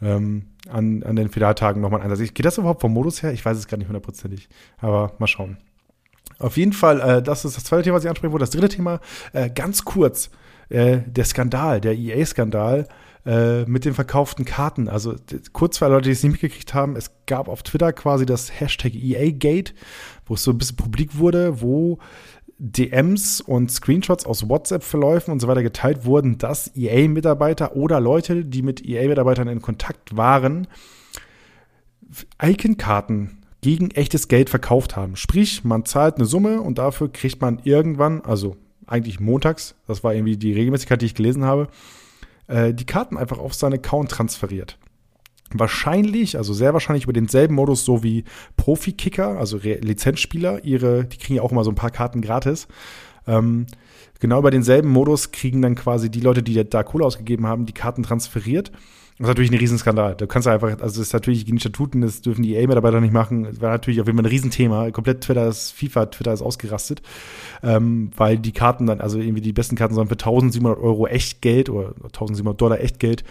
ähm, 0.00 0.46
an, 0.68 1.02
an 1.02 1.16
den 1.16 1.28
Federtagen 1.28 1.82
nochmal 1.82 2.00
einen 2.00 2.10
Einsatz. 2.10 2.32
Geht 2.32 2.46
das 2.46 2.58
überhaupt 2.58 2.80
vom 2.80 2.92
Modus 2.92 3.22
her? 3.22 3.32
Ich 3.32 3.44
weiß 3.44 3.58
es 3.58 3.68
gar 3.68 3.76
nicht 3.78 3.88
hundertprozentig. 3.88 4.48
Aber 4.78 5.12
mal 5.18 5.26
schauen. 5.26 5.58
Auf 6.38 6.56
jeden 6.56 6.72
Fall, 6.72 7.00
äh, 7.00 7.22
das 7.22 7.44
ist 7.44 7.56
das 7.56 7.64
zweite 7.64 7.82
Thema, 7.82 7.96
was 7.96 8.04
ich 8.04 8.10
ansprechen 8.10 8.32
wollte. 8.32 8.44
Das 8.44 8.50
dritte 8.50 8.68
Thema, 8.68 9.00
äh, 9.32 9.50
ganz 9.50 9.84
kurz, 9.84 10.30
äh, 10.72 11.02
der 11.06 11.24
Skandal, 11.24 11.80
der 11.80 11.94
EA-Skandal 11.94 12.88
äh, 13.26 13.64
mit 13.66 13.84
den 13.84 13.94
verkauften 13.94 14.44
Karten. 14.44 14.88
Also 14.88 15.14
kurz 15.52 15.78
für 15.78 15.88
Leute, 15.88 16.08
die 16.08 16.12
es 16.12 16.22
nicht 16.22 16.32
mitgekriegt 16.32 16.74
haben, 16.74 16.96
es 16.96 17.10
gab 17.26 17.48
auf 17.48 17.62
Twitter 17.62 17.92
quasi 17.92 18.26
das 18.26 18.58
Hashtag 18.58 18.94
EA-Gate, 18.94 19.74
wo 20.26 20.34
es 20.34 20.42
so 20.42 20.50
ein 20.50 20.58
bisschen 20.58 20.76
publik 20.76 21.18
wurde, 21.18 21.60
wo 21.60 21.98
DMs 22.58 23.40
und 23.40 23.70
Screenshots 23.70 24.24
aus 24.24 24.48
WhatsApp-Verläufen 24.48 25.32
und 25.32 25.40
so 25.40 25.48
weiter 25.48 25.62
geteilt 25.62 26.04
wurden, 26.04 26.38
dass 26.38 26.74
EA-Mitarbeiter 26.74 27.76
oder 27.76 28.00
Leute, 28.00 28.44
die 28.44 28.62
mit 28.62 28.84
EA-Mitarbeitern 28.84 29.48
in 29.48 29.60
Kontakt 29.60 30.16
waren, 30.16 30.68
Icon-Karten 32.40 33.42
gegen 33.60 33.90
echtes 33.90 34.28
Geld 34.28 34.48
verkauft 34.50 34.96
haben. 34.96 35.16
Sprich, 35.16 35.64
man 35.64 35.84
zahlt 35.84 36.16
eine 36.16 36.24
Summe 36.24 36.60
und 36.60 36.78
dafür 36.78 37.10
kriegt 37.12 37.40
man 37.40 37.60
irgendwann, 37.62 38.20
also 38.20 38.56
eigentlich 38.86 39.20
montags, 39.20 39.74
das 39.86 40.02
war 40.04 40.14
irgendwie 40.14 40.36
die 40.36 40.52
Regelmäßigkeit, 40.52 41.00
die 41.00 41.06
ich 41.06 41.14
gelesen 41.14 41.44
habe, 41.44 41.68
äh, 42.46 42.74
die 42.74 42.86
Karten 42.86 43.16
einfach 43.16 43.38
auf 43.38 43.54
seinen 43.54 43.74
Account 43.74 44.10
transferiert 44.10 44.78
wahrscheinlich, 45.54 46.36
also 46.36 46.52
sehr 46.52 46.72
wahrscheinlich 46.72 47.04
über 47.04 47.12
denselben 47.12 47.54
Modus 47.54 47.84
so 47.84 48.02
wie 48.02 48.24
Profi-Kicker, 48.56 49.38
also 49.38 49.58
Re 49.58 49.74
Lizenzspieler, 49.74 50.64
ihre, 50.64 51.04
die 51.04 51.18
kriegen 51.18 51.34
ja 51.36 51.42
auch 51.42 51.52
immer 51.52 51.64
so 51.64 51.70
ein 51.70 51.76
paar 51.76 51.90
Karten 51.90 52.20
gratis. 52.20 52.68
Ähm, 53.26 53.66
genau 54.20 54.38
über 54.38 54.50
denselben 54.50 54.88
Modus 54.88 55.30
kriegen 55.30 55.62
dann 55.62 55.74
quasi 55.74 56.10
die 56.10 56.20
Leute, 56.20 56.42
die 56.42 56.68
da 56.68 56.82
Kohle 56.82 57.04
ausgegeben 57.04 57.46
haben, 57.46 57.66
die 57.66 57.74
Karten 57.74 58.02
transferiert. 58.02 58.72
Das 59.22 59.28
ist 59.28 59.36
natürlich 59.36 59.52
ein 59.52 59.58
Riesenskandal. 59.58 60.16
Du 60.16 60.26
kannst 60.26 60.48
einfach, 60.48 60.68
also 60.68 60.82
das 60.82 60.98
ist 60.98 61.12
natürlich 61.12 61.46
gegen 61.46 61.60
Statuten, 61.60 62.00
das 62.00 62.22
dürfen 62.22 62.42
die 62.42 62.56
EA-Mitarbeiter 62.56 63.00
nicht 63.00 63.12
machen. 63.12 63.44
Das 63.44 63.60
war 63.60 63.70
natürlich 63.70 64.00
auf 64.00 64.08
jeden 64.08 64.18
Fall 64.18 64.26
ein 64.26 64.32
Riesenthema. 64.32 64.90
Komplett 64.90 65.20
Twitter 65.20 65.46
ist, 65.46 65.70
FIFA, 65.70 66.06
Twitter 66.06 66.32
ist 66.32 66.42
ausgerastet. 66.42 67.02
Ähm, 67.62 68.10
weil 68.16 68.36
die 68.36 68.50
Karten 68.50 68.88
dann, 68.88 69.00
also 69.00 69.20
irgendwie 69.20 69.40
die 69.40 69.52
besten 69.52 69.76
Karten 69.76 69.94
sollen 69.94 70.08
für 70.08 70.14
1700 70.14 70.76
Euro 70.76 71.06
Echtgeld 71.06 71.70
oder 71.70 71.94
1700 72.02 72.60
Dollar 72.60 72.80
Echtgeld 72.80 73.22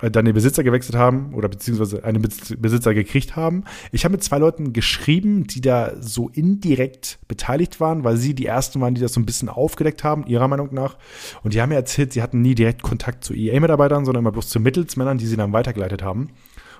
dann 0.00 0.24
den 0.24 0.34
Besitzer 0.34 0.64
gewechselt 0.64 0.96
haben 0.96 1.34
oder 1.34 1.48
beziehungsweise 1.48 2.04
einen 2.04 2.20
Besitzer 2.20 2.94
gekriegt 2.94 3.36
haben. 3.36 3.64
Ich 3.92 4.04
habe 4.04 4.12
mit 4.12 4.24
zwei 4.24 4.38
Leuten 4.38 4.72
geschrieben, 4.72 5.46
die 5.46 5.60
da 5.60 5.92
so 6.00 6.28
indirekt 6.28 7.18
beteiligt 7.28 7.80
waren, 7.80 8.04
weil 8.04 8.16
sie 8.16 8.34
die 8.34 8.46
ersten 8.46 8.80
waren, 8.80 8.94
die 8.94 9.00
das 9.00 9.12
so 9.12 9.20
ein 9.20 9.26
bisschen 9.26 9.48
aufgedeckt 9.48 10.02
haben, 10.04 10.26
ihrer 10.26 10.48
Meinung 10.48 10.74
nach. 10.74 10.96
Und 11.42 11.54
die 11.54 11.62
haben 11.62 11.68
mir 11.68 11.76
erzählt, 11.76 12.12
sie 12.12 12.22
hatten 12.22 12.42
nie 12.42 12.54
direkt 12.54 12.82
Kontakt 12.82 13.24
zu 13.24 13.34
EA-Mitarbeitern, 13.34 14.04
sondern 14.04 14.22
immer 14.22 14.32
bloß 14.32 14.48
zu 14.48 14.60
Mittelsmännern, 14.60 15.18
die 15.18 15.26
sie 15.26 15.36
dann 15.36 15.52
weitergeleitet 15.52 16.02
haben. 16.02 16.30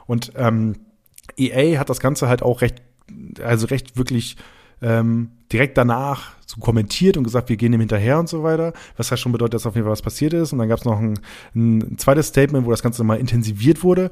Und 0.07 0.33
ähm, 0.37 0.75
EA 1.37 1.79
hat 1.79 1.91
das 1.91 2.01
Ganze 2.01 2.29
halt 2.29 2.43
auch 2.43 2.61
recht, 2.61 2.83
also 3.43 3.67
recht 3.67 3.97
wirklich 3.97 4.37
ähm, 4.83 5.31
direkt 5.55 5.79
danach 5.79 6.33
so 6.47 6.61
kommentiert 6.61 7.17
und 7.17 7.25
gesagt, 7.25 7.49
wir 7.49 7.57
gehen 7.57 7.73
dem 7.73 7.81
hinterher 7.81 8.19
und 8.19 8.29
so 8.29 8.43
weiter, 8.43 8.73
was 8.97 9.09
ja 9.09 9.17
schon 9.17 9.33
bedeutet, 9.33 9.55
dass 9.55 9.67
auf 9.67 9.77
jeden 9.77 9.85
Fall 9.85 9.93
was 9.93 10.03
passiert 10.03 10.35
ist. 10.35 10.53
Und 10.53 10.59
dann 10.59 10.69
gab 10.69 10.81
es 10.81 10.85
noch 10.85 10.99
ein, 10.99 11.19
ein, 11.55 11.97
zweites 11.97 12.27
Statement, 12.27 12.67
wo 12.67 12.71
das 12.71 12.83
Ganze 12.83 13.05
mal 13.05 13.19
intensiviert 13.19 13.85
wurde. 13.85 14.11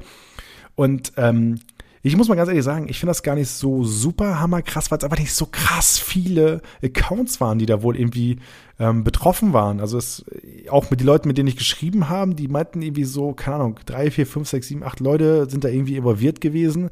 Und 0.75 1.11
ähm, 1.17 1.59
ich 2.01 2.17
muss 2.17 2.27
mal 2.27 2.35
ganz 2.35 2.49
ehrlich 2.49 2.63
sagen, 2.63 2.87
ich 2.89 2.99
finde 2.99 3.11
das 3.11 3.23
gar 3.23 3.35
nicht 3.35 3.49
so 3.49 3.83
super 3.83 4.39
hammerkrass, 4.39 4.89
weil 4.89 4.97
es 4.97 5.03
einfach 5.03 5.19
nicht 5.19 5.33
so 5.33 5.45
krass 5.45 5.99
viele 5.99 6.61
Accounts 6.81 7.39
waren, 7.39 7.59
die 7.59 7.65
da 7.65 7.81
wohl 7.81 7.97
irgendwie 7.97 8.39
ähm, 8.79 9.03
betroffen 9.03 9.53
waren. 9.53 9.79
Also 9.79 9.97
es, 9.97 10.25
auch 10.69 10.89
mit 10.91 11.01
den 11.01 11.07
Leuten, 11.07 11.27
mit 11.27 11.37
denen 11.37 11.47
ich 11.47 11.57
geschrieben 11.57 12.09
habe, 12.09 12.35
die 12.35 12.47
meinten 12.47 12.81
irgendwie 12.81 13.03
so, 13.03 13.33
keine 13.33 13.57
Ahnung, 13.57 13.79
drei, 13.85 14.11
vier, 14.11 14.27
fünf, 14.27 14.49
sechs, 14.49 14.67
sieben, 14.67 14.83
acht 14.83 15.01
Leute 15.01 15.49
sind 15.49 15.65
da 15.65 15.69
irgendwie 15.69 15.97
involviert 15.97 16.41
gewesen. 16.41 16.89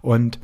Und 0.00 0.38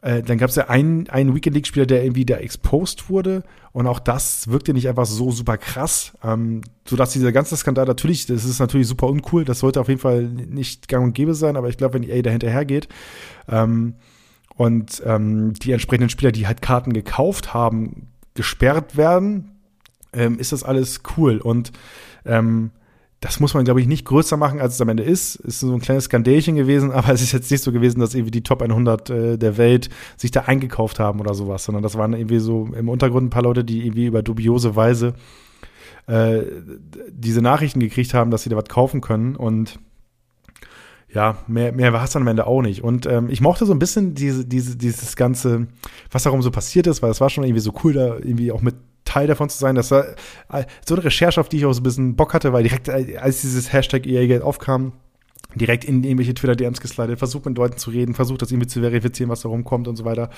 äh, 0.00 0.22
dann 0.22 0.38
gab 0.38 0.50
es 0.50 0.56
ja 0.56 0.68
einen, 0.68 1.08
einen 1.08 1.34
Weekend 1.34 1.56
League-Spieler, 1.56 1.86
der 1.86 2.04
irgendwie 2.04 2.24
da 2.24 2.36
exposed 2.36 3.10
wurde. 3.10 3.42
Und 3.72 3.86
auch 3.86 3.98
das 3.98 4.48
wirkte 4.48 4.72
nicht 4.72 4.88
einfach 4.88 5.06
so 5.06 5.30
super 5.32 5.58
krass. 5.58 6.12
Ähm, 6.22 6.62
sodass 6.86 7.12
dieser 7.12 7.32
ganze 7.32 7.56
Skandal 7.56 7.86
natürlich, 7.86 8.26
das 8.26 8.44
ist 8.44 8.60
natürlich 8.60 8.86
super 8.86 9.08
uncool. 9.08 9.44
Das 9.44 9.58
sollte 9.58 9.80
auf 9.80 9.88
jeden 9.88 10.00
Fall 10.00 10.22
nicht 10.22 10.88
gang 10.88 11.04
und 11.04 11.14
gäbe 11.14 11.34
sein. 11.34 11.56
Aber 11.56 11.68
ich 11.68 11.76
glaube, 11.76 11.94
wenn 11.94 12.04
EA 12.04 12.22
da 12.22 12.30
hinterher 12.30 12.64
geht 12.64 12.88
ähm, 13.48 13.94
und 14.54 15.02
ähm, 15.04 15.54
die 15.54 15.72
entsprechenden 15.72 16.10
Spieler, 16.10 16.32
die 16.32 16.46
halt 16.46 16.62
Karten 16.62 16.92
gekauft 16.92 17.52
haben, 17.52 18.08
gesperrt 18.34 18.96
werden, 18.96 19.50
ähm, 20.12 20.38
ist 20.38 20.52
das 20.52 20.62
alles 20.62 21.02
cool. 21.16 21.38
Und 21.38 21.72
ähm, 22.24 22.70
das 23.20 23.40
muss 23.40 23.54
man, 23.54 23.64
glaube 23.64 23.80
ich, 23.80 23.88
nicht 23.88 24.04
größer 24.04 24.36
machen, 24.36 24.60
als 24.60 24.74
es 24.74 24.80
am 24.80 24.88
Ende 24.88 25.02
ist. 25.02 25.36
Ist 25.36 25.60
so 25.60 25.72
ein 25.72 25.80
kleines 25.80 26.04
Skandälchen 26.04 26.54
gewesen, 26.54 26.92
aber 26.92 27.12
es 27.12 27.22
ist 27.22 27.32
jetzt 27.32 27.50
nicht 27.50 27.62
so 27.62 27.72
gewesen, 27.72 28.00
dass 28.00 28.14
irgendwie 28.14 28.30
die 28.30 28.42
Top 28.42 28.62
100 28.62 29.10
äh, 29.10 29.38
der 29.38 29.56
Welt 29.56 29.88
sich 30.16 30.30
da 30.30 30.42
eingekauft 30.42 31.00
haben 31.00 31.20
oder 31.20 31.34
sowas, 31.34 31.64
sondern 31.64 31.82
das 31.82 31.96
waren 31.96 32.12
irgendwie 32.12 32.38
so 32.38 32.68
im 32.76 32.88
Untergrund 32.88 33.26
ein 33.26 33.30
paar 33.30 33.42
Leute, 33.42 33.64
die 33.64 33.84
irgendwie 33.84 34.06
über 34.06 34.22
dubiose 34.22 34.76
Weise 34.76 35.14
äh, 36.06 36.42
diese 37.10 37.42
Nachrichten 37.42 37.80
gekriegt 37.80 38.14
haben, 38.14 38.30
dass 38.30 38.44
sie 38.44 38.50
da 38.50 38.56
was 38.56 38.68
kaufen 38.68 39.00
können 39.00 39.36
und 39.36 39.78
ja, 41.10 41.38
mehr, 41.46 41.72
mehr 41.72 41.92
war 41.92 42.04
es 42.04 42.10
dann 42.10 42.22
am 42.22 42.28
Ende 42.28 42.46
auch 42.46 42.60
nicht. 42.60 42.84
Und 42.84 43.06
ähm, 43.06 43.30
ich 43.30 43.40
mochte 43.40 43.64
so 43.64 43.72
ein 43.72 43.78
bisschen 43.78 44.14
diese, 44.14 44.44
diese, 44.44 44.76
dieses 44.76 45.16
ganze, 45.16 45.66
was 46.10 46.24
darum 46.24 46.42
so 46.42 46.50
passiert 46.50 46.86
ist, 46.86 47.02
weil 47.02 47.10
es 47.10 47.20
war 47.20 47.30
schon 47.30 47.44
irgendwie 47.44 47.62
so 47.62 47.72
cool, 47.82 47.94
da 47.94 48.16
irgendwie 48.16 48.52
auch 48.52 48.60
mit 48.60 48.74
Teil 49.08 49.26
davon 49.26 49.48
zu 49.48 49.58
sein. 49.58 49.74
Das 49.74 49.90
war 49.90 50.04
äh, 50.52 50.64
so 50.86 50.94
eine 50.94 51.04
Recherche, 51.04 51.40
auf 51.40 51.48
die 51.48 51.56
ich 51.56 51.66
auch 51.66 51.72
so 51.72 51.80
ein 51.80 51.84
bisschen 51.84 52.16
Bock 52.16 52.34
hatte, 52.34 52.52
weil 52.52 52.62
direkt, 52.62 52.88
äh, 52.88 53.16
als 53.16 53.40
dieses 53.40 53.72
Hashtag 53.72 54.06
EA-Geld 54.06 54.42
aufkam, 54.42 54.92
direkt 55.54 55.84
in 55.84 56.04
irgendwelche 56.04 56.34
Twitter-DMs 56.34 56.80
geslidet, 56.80 57.18
versucht 57.18 57.46
mit 57.46 57.56
Leuten 57.56 57.78
zu 57.78 57.90
reden, 57.90 58.14
versucht 58.14 58.42
das 58.42 58.50
irgendwie 58.50 58.66
zu 58.66 58.80
verifizieren, 58.80 59.30
was 59.30 59.40
da 59.40 59.48
rumkommt 59.48 59.88
und 59.88 59.96
so 59.96 60.04
weiter. 60.04 60.28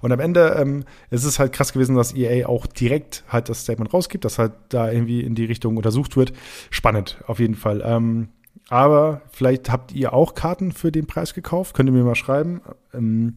Und 0.00 0.10
am 0.10 0.20
Ende 0.20 0.56
ähm, 0.58 0.84
es 1.10 1.24
ist 1.24 1.38
halt 1.38 1.52
krass 1.52 1.74
gewesen, 1.74 1.96
dass 1.96 2.14
EA 2.14 2.46
auch 2.46 2.66
direkt 2.66 3.24
halt 3.28 3.50
das 3.50 3.60
Statement 3.60 3.92
rausgibt, 3.92 4.24
dass 4.24 4.38
halt 4.38 4.52
da 4.70 4.90
irgendwie 4.90 5.20
in 5.20 5.34
die 5.34 5.44
Richtung 5.44 5.76
untersucht 5.76 6.16
wird. 6.16 6.32
Spannend, 6.70 7.18
auf 7.26 7.40
jeden 7.40 7.56
Fall. 7.56 7.82
Ähm, 7.84 8.28
aber 8.70 9.20
vielleicht 9.30 9.70
habt 9.70 9.92
ihr 9.92 10.14
auch 10.14 10.34
Karten 10.34 10.72
für 10.72 10.90
den 10.90 11.06
Preis 11.06 11.34
gekauft, 11.34 11.74
könnt 11.74 11.90
ihr 11.90 11.92
mir 11.92 12.04
mal 12.04 12.14
schreiben. 12.14 12.62
Ähm, 12.94 13.36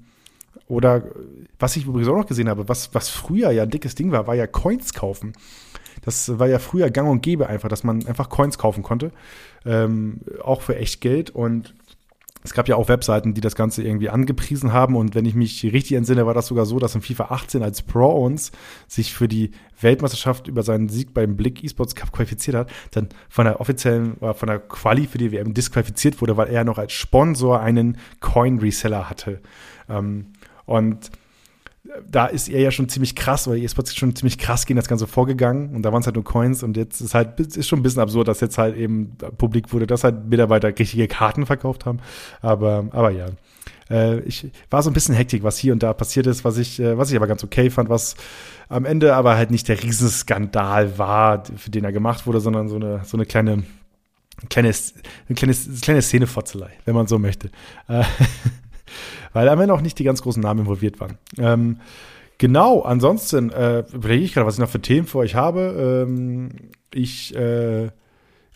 oder 0.67 1.03
was 1.59 1.75
ich 1.75 1.85
übrigens 1.85 2.09
auch 2.09 2.17
noch 2.17 2.25
gesehen 2.25 2.49
habe, 2.49 2.67
was, 2.67 2.93
was 2.93 3.09
früher 3.09 3.51
ja 3.51 3.63
ein 3.63 3.69
dickes 3.69 3.95
Ding 3.95 4.11
war, 4.11 4.27
war 4.27 4.35
ja 4.35 4.47
Coins 4.47 4.93
kaufen. 4.93 5.33
Das 6.01 6.39
war 6.39 6.47
ja 6.47 6.59
früher 6.59 6.89
gang 6.89 7.09
und 7.09 7.21
gäbe 7.21 7.47
einfach, 7.47 7.69
dass 7.69 7.83
man 7.83 8.05
einfach 8.05 8.29
Coins 8.29 8.57
kaufen 8.57 8.83
konnte. 8.83 9.11
Ähm, 9.65 10.21
auch 10.43 10.61
für 10.61 10.75
echt 10.75 11.01
Geld. 11.01 11.31
Und 11.31 11.73
es 12.43 12.53
gab 12.53 12.69
ja 12.69 12.75
auch 12.77 12.87
Webseiten, 12.87 13.33
die 13.33 13.41
das 13.41 13.55
Ganze 13.55 13.83
irgendwie 13.83 14.09
angepriesen 14.09 14.71
haben. 14.71 14.95
Und 14.95 15.15
wenn 15.15 15.25
ich 15.25 15.35
mich 15.35 15.63
richtig 15.63 15.97
entsinne, 15.97 16.25
war 16.25 16.33
das 16.33 16.47
sogar 16.47 16.65
so, 16.65 16.79
dass 16.79 16.95
in 16.95 17.01
FIFA 17.01 17.25
18 17.25 17.63
als 17.63 17.81
Pro 17.81 18.07
uns 18.23 18.51
sich 18.87 19.13
für 19.13 19.27
die 19.27 19.51
Weltmeisterschaft 19.81 20.47
über 20.47 20.63
seinen 20.63 20.87
Sieg 20.87 21.13
beim 21.13 21.35
Blick 21.35 21.63
Esports 21.63 21.95
Cup 21.95 22.13
qualifiziert 22.13 22.55
hat, 22.55 22.71
dann 22.91 23.09
von 23.27 23.45
der 23.45 23.59
offiziellen, 23.59 24.15
von 24.17 24.47
der 24.47 24.59
Quali 24.59 25.07
für 25.07 25.17
die 25.17 25.31
WM 25.31 25.53
disqualifiziert 25.53 26.21
wurde, 26.21 26.37
weil 26.37 26.47
er 26.47 26.63
noch 26.63 26.77
als 26.77 26.93
Sponsor 26.93 27.59
einen 27.59 27.97
Coin-Reseller 28.21 29.09
hatte. 29.09 29.41
Ähm, 29.89 30.27
und 30.65 31.12
da 32.10 32.25
ist 32.25 32.50
er 32.50 32.60
ja 32.60 32.72
schon 32.72 32.89
ziemlich 32.89 33.15
krass, 33.15 33.48
weil 33.48 33.58
E-Sports 33.58 33.96
schon 33.96 34.15
ziemlich 34.15 34.38
krass 34.38 34.65
gegen 34.65 34.77
das 34.77 34.88
Ganze 34.88 35.08
vorgegangen 35.08 35.75
und 35.75 35.84
da 35.84 35.91
waren 35.91 36.01
es 36.01 36.06
halt 36.06 36.15
nur 36.15 36.25
Coins 36.25 36.63
und 36.63 36.77
jetzt 36.77 37.01
ist 37.01 37.13
halt, 37.13 37.39
ist 37.39 37.67
schon 37.67 37.79
ein 37.79 37.84
bisschen 37.84 38.01
absurd, 38.01 38.27
dass 38.27 38.41
jetzt 38.41 38.58
halt 38.58 38.75
eben 38.75 39.15
publik 39.38 39.72
wurde, 39.72 39.88
dass 39.88 40.03
halt 40.03 40.27
Mitarbeiter 40.27 40.67
richtige 40.67 41.08
Karten 41.08 41.46
verkauft 41.46 41.86
haben. 41.86 42.00
Aber, 42.41 42.88
aber 42.91 43.12
ja. 43.12 43.27
Äh, 43.89 44.20
ich 44.22 44.51
war 44.70 44.84
so 44.84 44.89
ein 44.89 44.94
bisschen 44.94 45.15
Hektik, 45.15 45.44
was 45.44 45.58
hier 45.58 45.74
und 45.74 45.82
da 45.82 45.94
passiert 45.94 46.27
ist, 46.27 46.44
was 46.44 46.58
ich, 46.58 46.79
äh, 46.79 46.98
was 46.98 47.10
ich 47.10 47.15
aber 47.15 47.27
ganz 47.27 47.44
okay 47.44 47.70
fand, 47.70 47.89
was 47.89 48.15
am 48.70 48.86
Ende 48.86 49.15
aber 49.15 49.36
halt 49.36 49.50
nicht 49.50 49.67
der 49.70 49.82
Riesenskandal 49.82 50.98
war, 50.98 51.44
für 51.56 51.70
den 51.70 51.86
er 51.86 51.94
gemacht 51.94 52.27
wurde, 52.27 52.41
sondern 52.41 52.67
so 52.67 52.75
eine, 52.75 53.01
so 53.06 53.15
eine 53.15 53.25
kleine, 53.25 53.63
kleine, 54.50 54.74
eine 55.29 55.36
kleine, 55.36 55.56
kleine 55.82 56.01
Szenefotzelei, 56.01 56.72
wenn 56.84 56.96
man 56.96 57.08
so 57.08 57.17
möchte. 57.17 57.50
Äh, 57.88 58.03
weil 59.34 59.50
am 59.50 59.60
Ende 59.60 59.74
auch 59.74 59.81
nicht 59.81 60.00
die 60.00 60.03
ganz 60.03 60.22
großen 60.22 60.41
Namen 60.41 60.62
involviert 60.62 61.00
waren. 61.00 61.17
Ähm, 61.38 61.79
genau, 62.38 62.81
ansonsten 62.81 63.51
äh, 63.51 63.84
überlege 63.93 64.24
ich 64.24 64.34
gerade, 64.34 64.48
was 64.48 64.55
ich 64.55 64.60
noch 64.60 64.69
für 64.69 64.81
Themen 64.81 65.07
für 65.07 65.19
euch 65.19 65.36
habe. 65.36 66.05
Ähm, 66.07 66.50
ich 66.93 67.36
äh, 67.36 67.89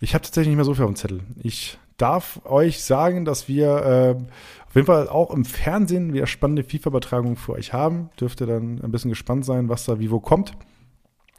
ich 0.02 0.16
habe 0.16 0.24
tatsächlich 0.24 0.50
nicht 0.50 0.58
mehr 0.58 0.66
so 0.66 0.74
viel 0.74 0.84
auf 0.84 0.90
dem 0.90 0.96
Zettel. 0.96 1.22
Ich 1.42 1.78
darf 1.98 2.42
euch 2.46 2.84
sagen, 2.84 3.24
dass 3.24 3.48
wir 3.48 3.68
äh, 3.68 4.16
auf 4.68 4.76
jeden 4.76 4.88
Fall 4.88 5.08
auch 5.08 5.32
im 5.32 5.46
Fernsehen 5.46 6.14
wieder 6.14 6.26
spannende 6.26 6.64
FIFA-Übertragungen 6.64 7.38
für 7.38 7.54
euch 7.54 7.72
haben. 7.72 8.10
Dürfte 8.20 8.48
dann 8.48 8.82
ein 8.82 8.92
bisschen 8.92 9.12
gespannt 9.12 9.46
sein, 9.46 9.70
was 9.70 9.86
da 9.86 10.00
wie 10.00 10.10
wo 10.10 10.20
kommt. 10.20 10.54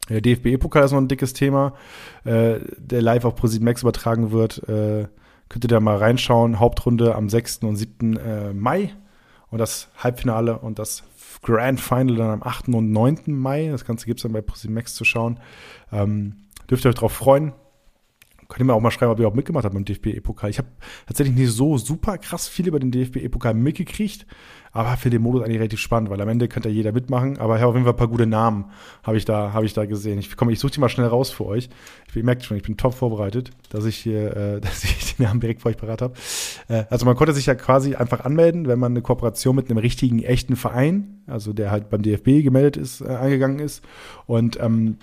Der 0.08 0.20
DFB-Pokal 0.20 0.84
ist 0.84 0.92
noch 0.92 0.98
ein 0.98 1.08
dickes 1.08 1.32
Thema, 1.32 1.74
äh, 2.24 2.60
der 2.76 3.02
live 3.02 3.24
auf 3.24 3.34
ProSieben 3.34 3.64
Max 3.64 3.82
übertragen 3.82 4.30
wird. 4.30 4.58
Äh, 4.68 5.08
könnt 5.48 5.64
ihr 5.64 5.68
da 5.68 5.80
mal 5.80 5.96
reinschauen. 5.96 6.60
Hauptrunde 6.60 7.16
am 7.16 7.28
6. 7.28 7.64
und 7.64 7.76
7. 7.76 8.16
Äh, 8.16 8.52
Mai 8.52 8.94
und 9.52 9.58
das 9.58 9.88
Halbfinale 9.98 10.58
und 10.58 10.80
das 10.80 11.04
Grand 11.42 11.80
Final 11.80 12.16
dann 12.16 12.30
am 12.30 12.42
8. 12.42 12.68
und 12.68 12.90
9. 12.90 13.18
Mai. 13.26 13.68
Das 13.68 13.84
Ganze 13.84 14.06
gibt 14.06 14.18
es 14.18 14.22
dann 14.22 14.32
bei 14.32 14.40
ProSieben 14.40 14.74
Max 14.74 14.94
zu 14.94 15.04
schauen. 15.04 15.38
Ähm, 15.92 16.36
dürft 16.70 16.84
ihr 16.84 16.88
euch 16.88 16.94
darauf 16.94 17.12
freuen. 17.12 17.52
Könnt 18.52 18.60
ihr 18.60 18.64
mir 18.66 18.74
auch 18.74 18.80
mal 18.80 18.90
schreiben, 18.90 19.10
ob 19.10 19.18
ihr 19.18 19.26
auch 19.26 19.32
mitgemacht 19.32 19.64
habt 19.64 19.74
beim 19.74 19.86
DFB-E-Pokal. 19.86 20.50
Ich 20.50 20.58
habe 20.58 20.68
tatsächlich 21.06 21.34
nicht 21.34 21.52
so 21.52 21.78
super 21.78 22.18
krass 22.18 22.48
viel 22.48 22.68
über 22.68 22.78
den 22.78 22.90
DFB-E-Pokal 22.90 23.54
mitgekriegt, 23.54 24.26
aber 24.72 24.98
für 24.98 25.08
den 25.08 25.22
Modus 25.22 25.42
eigentlich 25.42 25.58
relativ 25.58 25.80
spannend, 25.80 26.10
weil 26.10 26.20
am 26.20 26.28
Ende 26.28 26.48
könnte 26.48 26.68
ja 26.68 26.74
jeder 26.74 26.92
mitmachen. 26.92 27.38
Aber 27.38 27.56
ich 27.56 27.62
habe 27.62 27.70
auf 27.70 27.74
jeden 27.76 27.86
Fall 27.86 27.94
ein 27.94 27.98
paar 27.98 28.08
gute 28.08 28.26
Namen, 28.26 28.66
habe 29.04 29.16
ich 29.16 29.24
da, 29.24 29.54
habe 29.54 29.64
ich 29.64 29.72
da 29.72 29.86
gesehen. 29.86 30.18
Ich 30.18 30.36
komm, 30.36 30.50
ich 30.50 30.60
suche 30.60 30.72
die 30.72 30.80
mal 30.80 30.90
schnell 30.90 31.06
raus 31.06 31.30
für 31.30 31.46
euch. 31.46 31.70
Ich, 32.10 32.16
ihr 32.16 32.24
merkt 32.24 32.44
schon, 32.44 32.58
ich 32.58 32.62
bin 32.62 32.76
top 32.76 32.92
vorbereitet, 32.92 33.52
dass 33.70 33.86
ich 33.86 33.96
hier, 33.96 34.36
äh, 34.36 34.60
dass 34.62 34.84
ich 34.84 35.14
die 35.14 35.22
Namen 35.22 35.40
direkt 35.40 35.62
für 35.62 35.68
euch 35.68 35.78
parat 35.78 36.02
habe. 36.02 36.14
Äh, 36.68 36.84
also 36.90 37.06
man 37.06 37.16
konnte 37.16 37.32
sich 37.32 37.46
ja 37.46 37.54
quasi 37.54 37.94
einfach 37.94 38.20
anmelden, 38.20 38.66
wenn 38.68 38.78
man 38.78 38.92
eine 38.92 39.00
Kooperation 39.00 39.56
mit 39.56 39.70
einem 39.70 39.78
richtigen, 39.78 40.22
echten 40.22 40.56
Verein, 40.56 41.22
also 41.26 41.54
der 41.54 41.70
halt 41.70 41.88
beim 41.88 42.02
DFB 42.02 42.42
gemeldet 42.42 42.76
ist, 42.76 43.00
äh, 43.00 43.08
eingegangen 43.08 43.60
ist. 43.60 43.82
Und 44.26 44.60
ähm, 44.60 44.98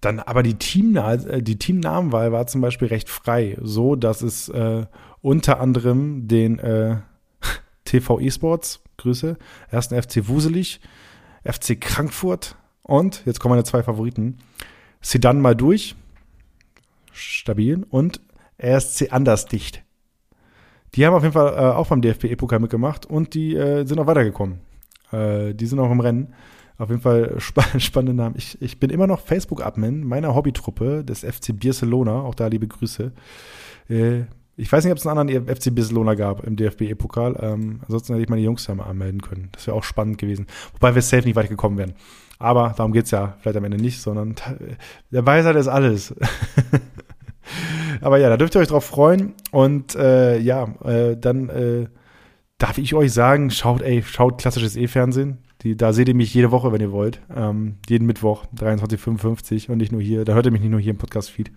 dann 0.00 0.20
aber 0.20 0.42
die, 0.42 0.54
Teamna 0.54 1.16
die 1.16 1.58
Teamnamenwahl 1.58 2.32
war 2.32 2.46
zum 2.46 2.60
Beispiel 2.60 2.88
recht 2.88 3.08
frei, 3.08 3.56
so 3.60 3.96
dass 3.96 4.22
es 4.22 4.48
äh, 4.48 4.86
unter 5.22 5.60
anderem 5.60 6.28
den 6.28 6.58
äh, 6.58 6.96
TV 7.84 8.20
eSports, 8.20 8.82
Grüße, 8.98 9.36
ersten 9.70 10.00
FC 10.00 10.28
Wuselig, 10.28 10.80
FC 11.44 11.82
Frankfurt 11.82 12.56
und, 12.82 13.22
jetzt 13.26 13.40
kommen 13.40 13.54
meine 13.54 13.64
zwei 13.64 13.82
Favoriten, 13.82 14.38
Sedan 15.00 15.40
mal 15.40 15.54
durch, 15.54 15.94
stabil, 17.12 17.84
und 17.90 18.20
RSC 18.62 19.10
Andersdicht. 19.10 19.82
Die 20.94 21.04
haben 21.04 21.14
auf 21.14 21.22
jeden 21.22 21.34
Fall 21.34 21.52
äh, 21.54 21.74
auch 21.74 21.88
beim 21.88 22.00
DFB-Pokal 22.00 22.58
mitgemacht 22.58 23.06
und 23.06 23.34
die 23.34 23.54
äh, 23.54 23.84
sind 23.84 23.98
auch 23.98 24.06
weitergekommen. 24.06 24.60
Äh, 25.12 25.54
die 25.54 25.66
sind 25.66 25.78
auch 25.78 25.90
im 25.90 26.00
Rennen. 26.00 26.34
Auf 26.78 26.90
jeden 26.90 27.00
Fall 27.00 27.36
sp 27.40 27.60
spannende 27.78 28.14
Namen. 28.14 28.34
Ich, 28.36 28.60
ich 28.60 28.78
bin 28.78 28.90
immer 28.90 29.06
noch 29.06 29.20
Facebook-Admin 29.20 30.04
meiner 30.04 30.34
Hobbytruppe 30.34 31.04
des 31.04 31.20
FC 31.20 31.58
Barcelona. 31.58 32.20
Auch 32.20 32.34
da 32.34 32.46
liebe 32.48 32.66
Grüße. 32.66 33.12
Äh, 33.88 34.24
ich 34.58 34.72
weiß 34.72 34.84
nicht, 34.84 34.92
ob 34.92 34.98
es 34.98 35.06
einen 35.06 35.18
anderen 35.18 35.46
FC 35.46 35.74
Barcelona 35.74 36.14
gab 36.14 36.44
im 36.44 36.56
DFB-Pokal. 36.56 37.36
Ähm, 37.40 37.80
ansonsten 37.82 38.14
hätte 38.14 38.22
ich 38.22 38.28
meine 38.30 38.42
Jungs 38.42 38.66
ja 38.66 38.74
mal 38.74 38.84
anmelden 38.84 39.20
können. 39.20 39.50
Das 39.52 39.66
wäre 39.66 39.76
auch 39.76 39.84
spannend 39.84 40.18
gewesen. 40.18 40.46
Wobei 40.72 40.94
wir 40.94 41.02
safe 41.02 41.24
nicht 41.24 41.36
weit 41.36 41.50
gekommen 41.50 41.76
wären. 41.76 41.94
Aber 42.38 42.74
darum 42.76 42.92
geht's 42.92 43.10
ja 43.10 43.36
vielleicht 43.40 43.56
am 43.56 43.64
Ende 43.64 43.76
nicht, 43.78 44.00
sondern 44.00 44.34
der 45.10 45.26
Weisheit 45.26 45.56
ist 45.56 45.68
alles. 45.68 46.14
Aber 48.00 48.18
ja, 48.18 48.28
da 48.28 48.36
dürft 48.36 48.54
ihr 48.54 48.60
euch 48.60 48.68
drauf 48.68 48.84
freuen. 48.84 49.34
Und 49.52 49.94
äh, 49.94 50.38
ja, 50.38 50.64
äh, 50.84 51.16
dann 51.16 51.48
äh, 51.48 51.86
darf 52.58 52.78
ich 52.78 52.94
euch 52.94 53.12
sagen, 53.12 53.50
schaut, 53.50 53.82
ey, 53.82 54.02
schaut 54.02 54.38
klassisches 54.38 54.76
E-Fernsehen. 54.76 55.38
Die, 55.62 55.76
da 55.76 55.92
seht 55.92 56.08
ihr 56.08 56.14
mich 56.14 56.34
jede 56.34 56.50
Woche, 56.50 56.72
wenn 56.72 56.80
ihr 56.80 56.92
wollt. 56.92 57.20
Ähm, 57.34 57.76
jeden 57.88 58.06
Mittwoch, 58.06 58.44
23.55 58.56 59.70
und 59.70 59.78
nicht 59.78 59.92
nur 59.92 60.02
hier. 60.02 60.24
Da 60.24 60.34
hört 60.34 60.46
ihr 60.46 60.52
mich 60.52 60.60
nicht 60.60 60.70
nur 60.70 60.80
hier 60.80 60.92
im 60.92 60.98
Podcast-Feed. 60.98 61.50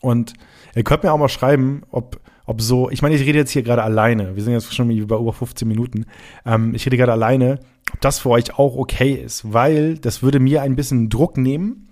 Und 0.00 0.34
ihr 0.74 0.84
könnt 0.84 1.02
mir 1.02 1.12
auch 1.12 1.18
mal 1.18 1.28
schreiben, 1.28 1.82
ob, 1.90 2.20
ob 2.44 2.60
so, 2.60 2.90
ich 2.90 3.02
meine, 3.02 3.14
ich 3.14 3.22
rede 3.22 3.38
jetzt 3.38 3.50
hier 3.50 3.62
gerade 3.62 3.82
alleine. 3.82 4.36
Wir 4.36 4.42
sind 4.42 4.52
jetzt 4.52 4.74
schon 4.74 4.90
über 4.90 5.18
über 5.18 5.32
15 5.32 5.66
Minuten. 5.66 6.04
Ähm, 6.44 6.74
ich 6.74 6.84
rede 6.86 6.96
gerade 6.96 7.12
alleine, 7.12 7.60
ob 7.92 8.00
das 8.00 8.18
für 8.18 8.30
euch 8.30 8.58
auch 8.58 8.76
okay 8.76 9.14
ist, 9.14 9.52
weil 9.52 9.98
das 9.98 10.22
würde 10.22 10.38
mir 10.38 10.62
ein 10.62 10.76
bisschen 10.76 11.08
Druck 11.08 11.38
nehmen, 11.38 11.88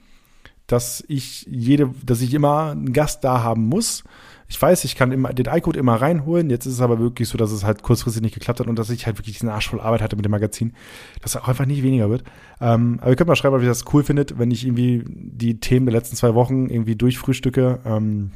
dass 0.66 1.02
ich 1.08 1.46
jede, 1.50 1.90
dass 2.04 2.20
ich 2.20 2.34
immer 2.34 2.70
einen 2.70 2.92
Gast 2.92 3.24
da 3.24 3.42
haben 3.42 3.66
muss 3.66 4.04
ich 4.48 4.60
weiß, 4.60 4.84
ich 4.84 4.94
kann 4.94 5.12
immer 5.12 5.32
den 5.32 5.46
iCode 5.46 5.76
immer 5.76 5.94
reinholen. 5.94 6.50
Jetzt 6.50 6.66
ist 6.66 6.74
es 6.74 6.80
aber 6.80 6.98
wirklich 6.98 7.28
so, 7.28 7.38
dass 7.38 7.50
es 7.50 7.64
halt 7.64 7.82
kurzfristig 7.82 8.22
nicht 8.22 8.34
geklappt 8.34 8.60
hat 8.60 8.66
und 8.66 8.78
dass 8.78 8.90
ich 8.90 9.06
halt 9.06 9.18
wirklich 9.18 9.36
diesen 9.36 9.48
Arsch 9.48 9.70
voll 9.70 9.80
Arbeit 9.80 10.02
hatte 10.02 10.16
mit 10.16 10.24
dem 10.24 10.32
Magazin, 10.32 10.74
dass 11.22 11.34
es 11.34 11.40
auch 11.40 11.48
einfach 11.48 11.66
nicht 11.66 11.82
weniger 11.82 12.10
wird. 12.10 12.24
Ähm, 12.60 12.98
aber 13.00 13.10
ihr 13.10 13.16
könnt 13.16 13.28
mal 13.28 13.36
schreiben, 13.36 13.56
ob 13.56 13.62
ihr 13.62 13.68
das 13.68 13.84
cool 13.92 14.04
findet, 14.04 14.38
wenn 14.38 14.50
ich 14.50 14.66
irgendwie 14.66 15.04
die 15.06 15.60
Themen 15.60 15.86
der 15.86 15.94
letzten 15.94 16.16
zwei 16.16 16.34
Wochen 16.34 16.68
irgendwie 16.68 16.96
durchfrühstücke. 16.96 17.80
Ähm, 17.84 18.32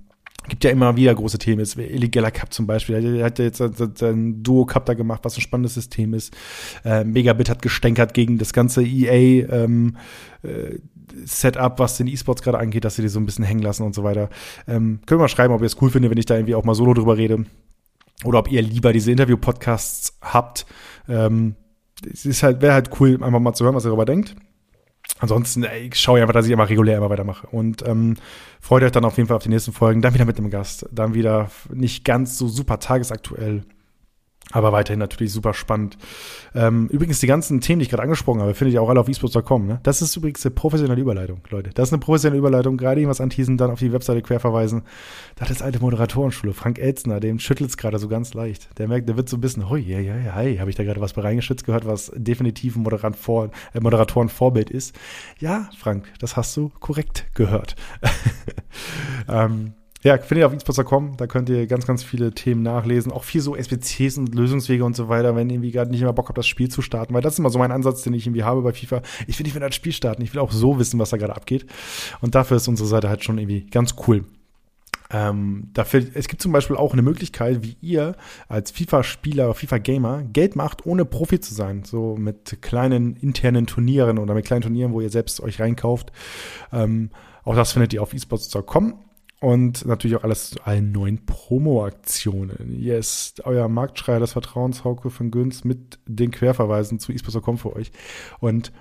gibt 0.49 0.65
ja 0.65 0.71
immer 0.71 0.97
wieder 0.97 1.15
große 1.15 1.39
Themen. 1.39 1.61
Jetzt 1.61 1.77
illegaler 1.77 2.31
Cup 2.31 2.53
zum 2.53 2.67
Beispiel. 2.67 3.19
Er 3.19 3.25
hat 3.25 3.39
ja 3.39 3.45
jetzt 3.47 3.63
sein 3.99 4.43
Duo 4.43 4.67
Cup 4.67 4.87
da 4.87 4.95
gemacht, 4.95 5.21
was 5.25 5.37
ein 5.37 5.41
spannendes 5.41 5.75
System 5.75 6.15
ist. 6.15 6.35
Äh, 6.85 7.05
Megabit 7.05 7.51
hat 7.51 7.63
gestänkert 7.63 8.15
gegen 8.15 8.39
das 8.39 8.53
ganze 8.53 8.83
EA 8.83 9.47
ähm, 9.51 9.97
äh, 10.43 10.79
Setup, 11.25 11.79
was 11.79 11.97
den 11.97 12.07
E-Sports 12.07 12.43
gerade 12.43 12.59
angeht, 12.59 12.85
dass 12.85 12.97
sie 12.97 13.03
die 13.03 13.09
so 13.09 13.19
ein 13.19 13.27
bisschen 13.27 13.45
hängen 13.45 13.63
lassen 13.63 13.83
und 13.83 13.95
so 13.95 14.05
weiter. 14.05 14.29
Ähm, 14.67 15.01
können 15.07 15.21
wir 15.21 15.25
mal 15.25 15.29
schreiben, 15.29 15.55
ob 15.55 15.61
ihr 15.61 15.67
es 15.67 15.81
cool 15.81 15.91
findet, 15.91 16.11
wenn 16.11 16.19
ich 16.19 16.27
da 16.27 16.37
irgendwie 16.37 16.55
auch 16.55 16.65
mal 16.65 16.75
solo 16.75 16.95
drüber 16.95 17.17
rede. 17.17 17.45
Oder 18.25 18.41
ob 18.41 18.51
ihr 18.51 18.63
lieber 18.63 18.93
diese 18.93 19.13
Interview-Podcasts 19.13 20.19
habt. 20.21 20.67
Ähm, 21.09 21.55
es 22.13 22.27
ist 22.27 22.43
halt, 22.43 22.63
wäre 22.63 22.75
halt 22.75 22.91
cool, 23.01 23.23
einfach 23.23 23.41
mal 23.41 23.55
zu 23.55 23.65
hören, 23.65 23.75
was 23.75 23.85
ihr 23.85 23.89
darüber 23.89 24.05
denkt. 24.05 24.35
Ansonsten 25.19 25.65
ey, 25.65 25.91
schaue 25.95 26.19
ich 26.19 26.23
einfach, 26.23 26.35
dass 26.35 26.47
ich 26.47 26.53
immer 26.53 26.69
regulär 26.69 26.99
immer 26.99 27.11
weitermache. 27.11 27.47
Und 27.49 27.87
ähm, 27.87 28.15
freut 28.61 28.83
euch 28.83 28.93
dann 28.93 29.05
auf 29.05 29.17
jeden 29.17 29.29
Fall 29.29 29.37
auf 29.37 29.43
die 29.43 29.49
nächsten 29.49 29.73
Folgen. 29.73 30.03
Dann 30.03 30.15
wieder 30.15 30.25
mit 30.25 30.39
einem 30.39 30.51
Gast. 30.51 30.87
Dann 30.93 31.15
wieder 31.15 31.51
nicht 31.73 32.05
ganz 32.05 32.39
so 32.39 32.49
super 32.49 32.79
tagesaktuell. 32.79 33.65
Aber 34.53 34.73
weiterhin 34.73 34.99
natürlich 34.99 35.33
super 35.33 35.53
spannend. 35.53 35.99
Ähm, 36.55 36.89
übrigens, 36.89 37.21
die 37.21 37.27
ganzen 37.27 37.61
Themen, 37.61 37.81
die 37.81 37.85
ich 37.85 37.91
gerade 37.91 38.03
angesprochen 38.03 38.41
habe, 38.41 38.55
finde 38.55 38.73
ich 38.73 38.79
auch 38.79 38.89
alle 38.89 39.01
auf 39.01 39.09
esports.com. 39.09 39.67
Ne? 39.67 39.81
Das 39.83 40.01
ist 40.01 40.17
übrigens 40.17 40.45
eine 40.45 40.55
professionelle 40.55 41.01
Überleitung, 41.01 41.41
Leute. 41.51 41.71
Das 41.75 41.91
ist 41.91 41.93
eine 41.93 42.01
professionelle 42.01 42.39
Überleitung. 42.39 42.79
Gerade 42.79 43.01
irgendwas 43.01 43.21
anteasen, 43.21 43.59
dann 43.59 43.71
auf 43.71 43.79
die 43.79 43.93
Webseite 43.93 44.23
quer 44.23 44.41
verweisen. 44.41 44.83
Das 45.37 45.51
ist 45.51 45.63
alte 45.63 45.81
Moderatorenschule. 45.81 46.55
Frank 46.55 46.79
Elzner, 46.79 47.21
dem 47.21 47.39
schüttelt 47.39 47.71
es 47.71 47.77
gerade 47.77 47.99
so 47.99 48.09
ganz 48.09 48.33
leicht. 48.33 48.69
Der 48.79 48.89
merkt, 48.89 49.09
der 49.09 49.17
wird 49.17 49.29
so 49.29 49.37
ein 49.37 49.43
bisschen, 49.43 49.69
hoi, 49.69 49.81
ja, 49.81 49.99
ja, 49.99 50.17
ja, 50.17 50.35
hi, 50.35 50.57
habe 50.57 50.71
ich 50.71 50.77
da 50.77 50.85
gerade 50.85 51.01
was 51.01 51.13
bei 51.13 51.21
reingeschützt 51.21 51.67
gehört, 51.67 51.87
was 51.87 52.11
definitiv 52.15 52.77
ein 52.77 52.83
Moderat 52.83 53.17
vor, 53.17 53.51
äh, 53.75 53.81
Moderatorenvorbild 53.81 54.71
ist. 54.71 54.97
Ja, 55.41 55.69
Frank, 55.77 56.11
das 56.21 56.37
hast 56.37 56.57
du 56.57 56.71
korrekt 56.81 57.27
gehört. 57.35 57.77
ähm, 59.29 59.75
ja, 60.09 60.17
findet 60.17 60.39
ihr 60.39 60.47
auf 60.47 60.55
esports.com, 60.55 61.19
da 61.19 61.27
könnt 61.27 61.51
ihr 61.51 61.67
ganz, 61.67 61.87
ganz 61.87 62.03
viele 62.03 62.33
Themen 62.33 62.63
nachlesen. 62.63 63.13
Auch 63.13 63.25
viel 63.25 63.43
so 63.43 63.55
SBCs 63.55 64.17
und 64.17 64.35
Lösungswege 64.35 64.83
und 64.83 64.97
so 64.97 65.11
weiter, 65.11 65.37
wenn 65.37 65.51
ihr 65.51 65.57
irgendwie 65.57 65.71
gerade 65.71 65.91
nicht 65.91 66.01
immer 66.01 66.15
Bock 66.15 66.29
habt, 66.29 66.39
das 66.39 66.47
Spiel 66.47 66.71
zu 66.71 66.81
starten. 66.81 67.13
Weil 67.13 67.21
das 67.21 67.35
ist 67.35 67.39
immer 67.41 67.51
so 67.51 67.59
mein 67.59 67.73
Ansatz, 67.73 68.03
den 68.03 68.15
ich 68.15 68.27
irgendwie 68.27 68.43
habe 68.43 68.63
bei 68.63 68.73
FIFA. 68.73 69.03
Ich 69.27 69.39
will 69.39 69.45
nicht 69.45 69.55
mehr 69.55 69.67
das 69.69 69.75
Spiel 69.75 69.93
starten, 69.93 70.23
ich 70.23 70.33
will 70.33 70.41
auch 70.41 70.51
so 70.51 70.79
wissen, 70.79 70.99
was 70.99 71.11
da 71.11 71.19
gerade 71.19 71.37
abgeht. 71.37 71.67
Und 72.23 72.35
dafür 72.35 72.57
ist 72.57 72.69
unsere 72.69 72.89
Seite 72.89 73.11
halt 73.11 73.23
schon 73.23 73.37
irgendwie 73.37 73.67
ganz 73.67 73.97
cool. 74.07 74.25
Ähm, 75.11 75.69
dafür, 75.75 76.03
es 76.15 76.27
gibt 76.27 76.41
zum 76.41 76.53
Beispiel 76.53 76.77
auch 76.77 76.95
eine 76.95 77.03
Möglichkeit, 77.03 77.63
wie 77.63 77.77
ihr 77.83 78.17
als 78.49 78.71
FIFA-Spieler, 78.71 79.53
FIFA-Gamer 79.53 80.23
Geld 80.23 80.57
macht, 80.57 80.87
ohne 80.87 81.05
Profi 81.05 81.39
zu 81.39 81.53
sein. 81.53 81.85
So 81.85 82.17
mit 82.17 82.63
kleinen 82.63 83.17
internen 83.17 83.67
Turnieren 83.67 84.19
oder 84.19 84.33
mit 84.33 84.47
kleinen 84.47 84.63
Turnieren, 84.63 84.93
wo 84.93 85.03
ihr 85.03 85.11
selbst 85.11 85.43
euch 85.43 85.61
reinkauft. 85.61 86.13
Ähm, 86.73 87.11
auch 87.45 87.55
das 87.55 87.73
findet 87.73 87.93
ihr 87.93 88.03
auf 88.03 88.15
esports.com. 88.15 89.08
Und 89.41 89.87
natürlich 89.87 90.17
auch 90.17 90.25
alles 90.25 90.51
zu 90.51 90.67
allen 90.67 90.91
neuen 90.91 91.25
Promo-Aktionen. 91.25 92.77
Yes, 92.81 93.35
euer 93.45 93.69
Marktschreier 93.69 94.19
des 94.19 94.33
Vertrauens, 94.33 94.83
Hauke 94.83 95.11
von 95.11 95.31
Günz, 95.31 95.63
mit 95.63 96.01
den 96.07 96.33
Querverweisen 96.33 96.99
zu 96.99 97.13
esports.com 97.13 97.59
für 97.59 97.77
euch. 97.77 97.93
Und 98.41 98.73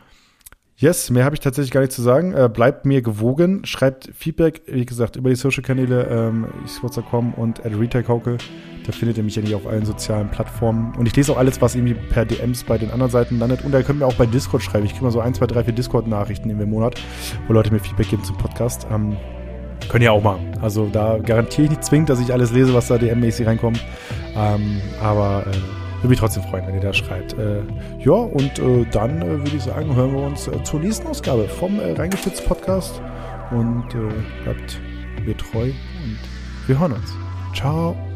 Yes, 0.80 1.10
mehr 1.10 1.26
habe 1.26 1.34
ich 1.34 1.40
tatsächlich 1.40 1.72
gar 1.72 1.82
nicht 1.82 1.92
zu 1.92 2.04
sagen. 2.04 2.36
Äh, 2.36 2.50
bleibt 2.54 2.86
mir 2.86 3.02
gewogen, 3.02 3.66
schreibt 3.66 4.12
Feedback, 4.14 4.62
wie 4.68 4.86
gesagt, 4.86 5.16
über 5.16 5.32
die 5.32 5.36
Social-Kanäle 5.36 6.04
ähm, 6.06 6.46
xbox.com 6.66 7.34
und 7.34 7.66
at 7.66 7.74
retailkauke. 7.74 8.38
Da 8.86 8.92
findet 8.92 9.18
ihr 9.18 9.24
mich 9.24 9.38
nicht 9.38 9.56
auf 9.56 9.66
allen 9.66 9.86
sozialen 9.86 10.30
Plattformen. 10.30 10.96
Und 10.96 11.08
ich 11.08 11.16
lese 11.16 11.32
auch 11.32 11.38
alles, 11.38 11.60
was 11.64 11.74
irgendwie 11.74 11.96
per 11.96 12.26
DMs 12.26 12.64
bei 12.64 12.78
den 12.78 12.92
anderen 12.92 13.12
Seiten 13.12 13.40
landet. 13.40 13.66
Und 13.66 13.72
da 13.72 13.82
könnt 13.82 14.04
ihr 14.04 14.06
auch 14.06 14.14
bei 14.14 14.28
Discord 14.28 14.62
schreiben. 14.62 14.86
Ich 14.86 14.92
kriege 14.92 15.06
mal 15.06 15.12
so 15.12 15.20
ein, 15.20 15.34
zwei, 15.34 15.48
drei, 15.48 15.64
vier 15.64 15.74
Discord-Nachrichten 15.74 16.48
im 16.52 16.70
Monat, 16.70 17.02
wo 17.48 17.54
Leute 17.54 17.74
mir 17.74 17.80
Feedback 17.80 18.10
geben 18.10 18.24
zum 18.24 18.38
Podcast. 18.38 18.86
Ähm, 18.92 19.18
könnt 19.90 20.04
ihr 20.04 20.12
auch 20.12 20.24
machen. 20.24 20.54
Also 20.62 20.88
da 20.88 21.18
garantiere 21.18 21.66
ich 21.66 21.70
nicht 21.70 21.84
zwingend, 21.84 22.10
dass 22.10 22.20
ich 22.20 22.34
alles 22.34 22.52
lese, 22.52 22.74
was 22.74 22.88
da 22.88 22.96
DM-mäßig 22.96 23.46
reinkommt. 23.46 23.84
Ähm, 24.36 24.82
aber 25.02 25.44
äh, 25.48 25.56
würde 25.98 26.10
mich 26.10 26.20
trotzdem 26.20 26.44
freuen, 26.44 26.68
wenn 26.68 26.76
ihr 26.76 26.82
da 26.82 26.94
schreibt. 26.94 27.34
Äh, 27.34 27.62
ja, 28.00 28.14
und 28.14 28.60
äh, 28.60 28.86
dann 28.92 29.22
äh, 29.22 29.26
würde 29.26 29.56
ich 29.56 29.64
sagen, 29.64 29.96
hören 29.96 30.14
wir 30.14 30.22
uns 30.22 30.48
äh, 30.48 30.64
zur 30.64 30.80
nächsten 30.80 31.08
Ausgabe 31.08 31.48
vom 31.48 31.80
äh, 31.80 31.94
Reingestützt 31.94 32.46
Podcast. 32.46 33.02
Und 33.52 33.86
äh, 33.94 34.44
bleibt 34.44 34.80
mir 35.26 35.38
treu 35.38 35.64
und 35.64 36.20
wir 36.68 36.80
hören 36.80 36.94
uns. 36.94 37.14
Ciao. 37.56 38.07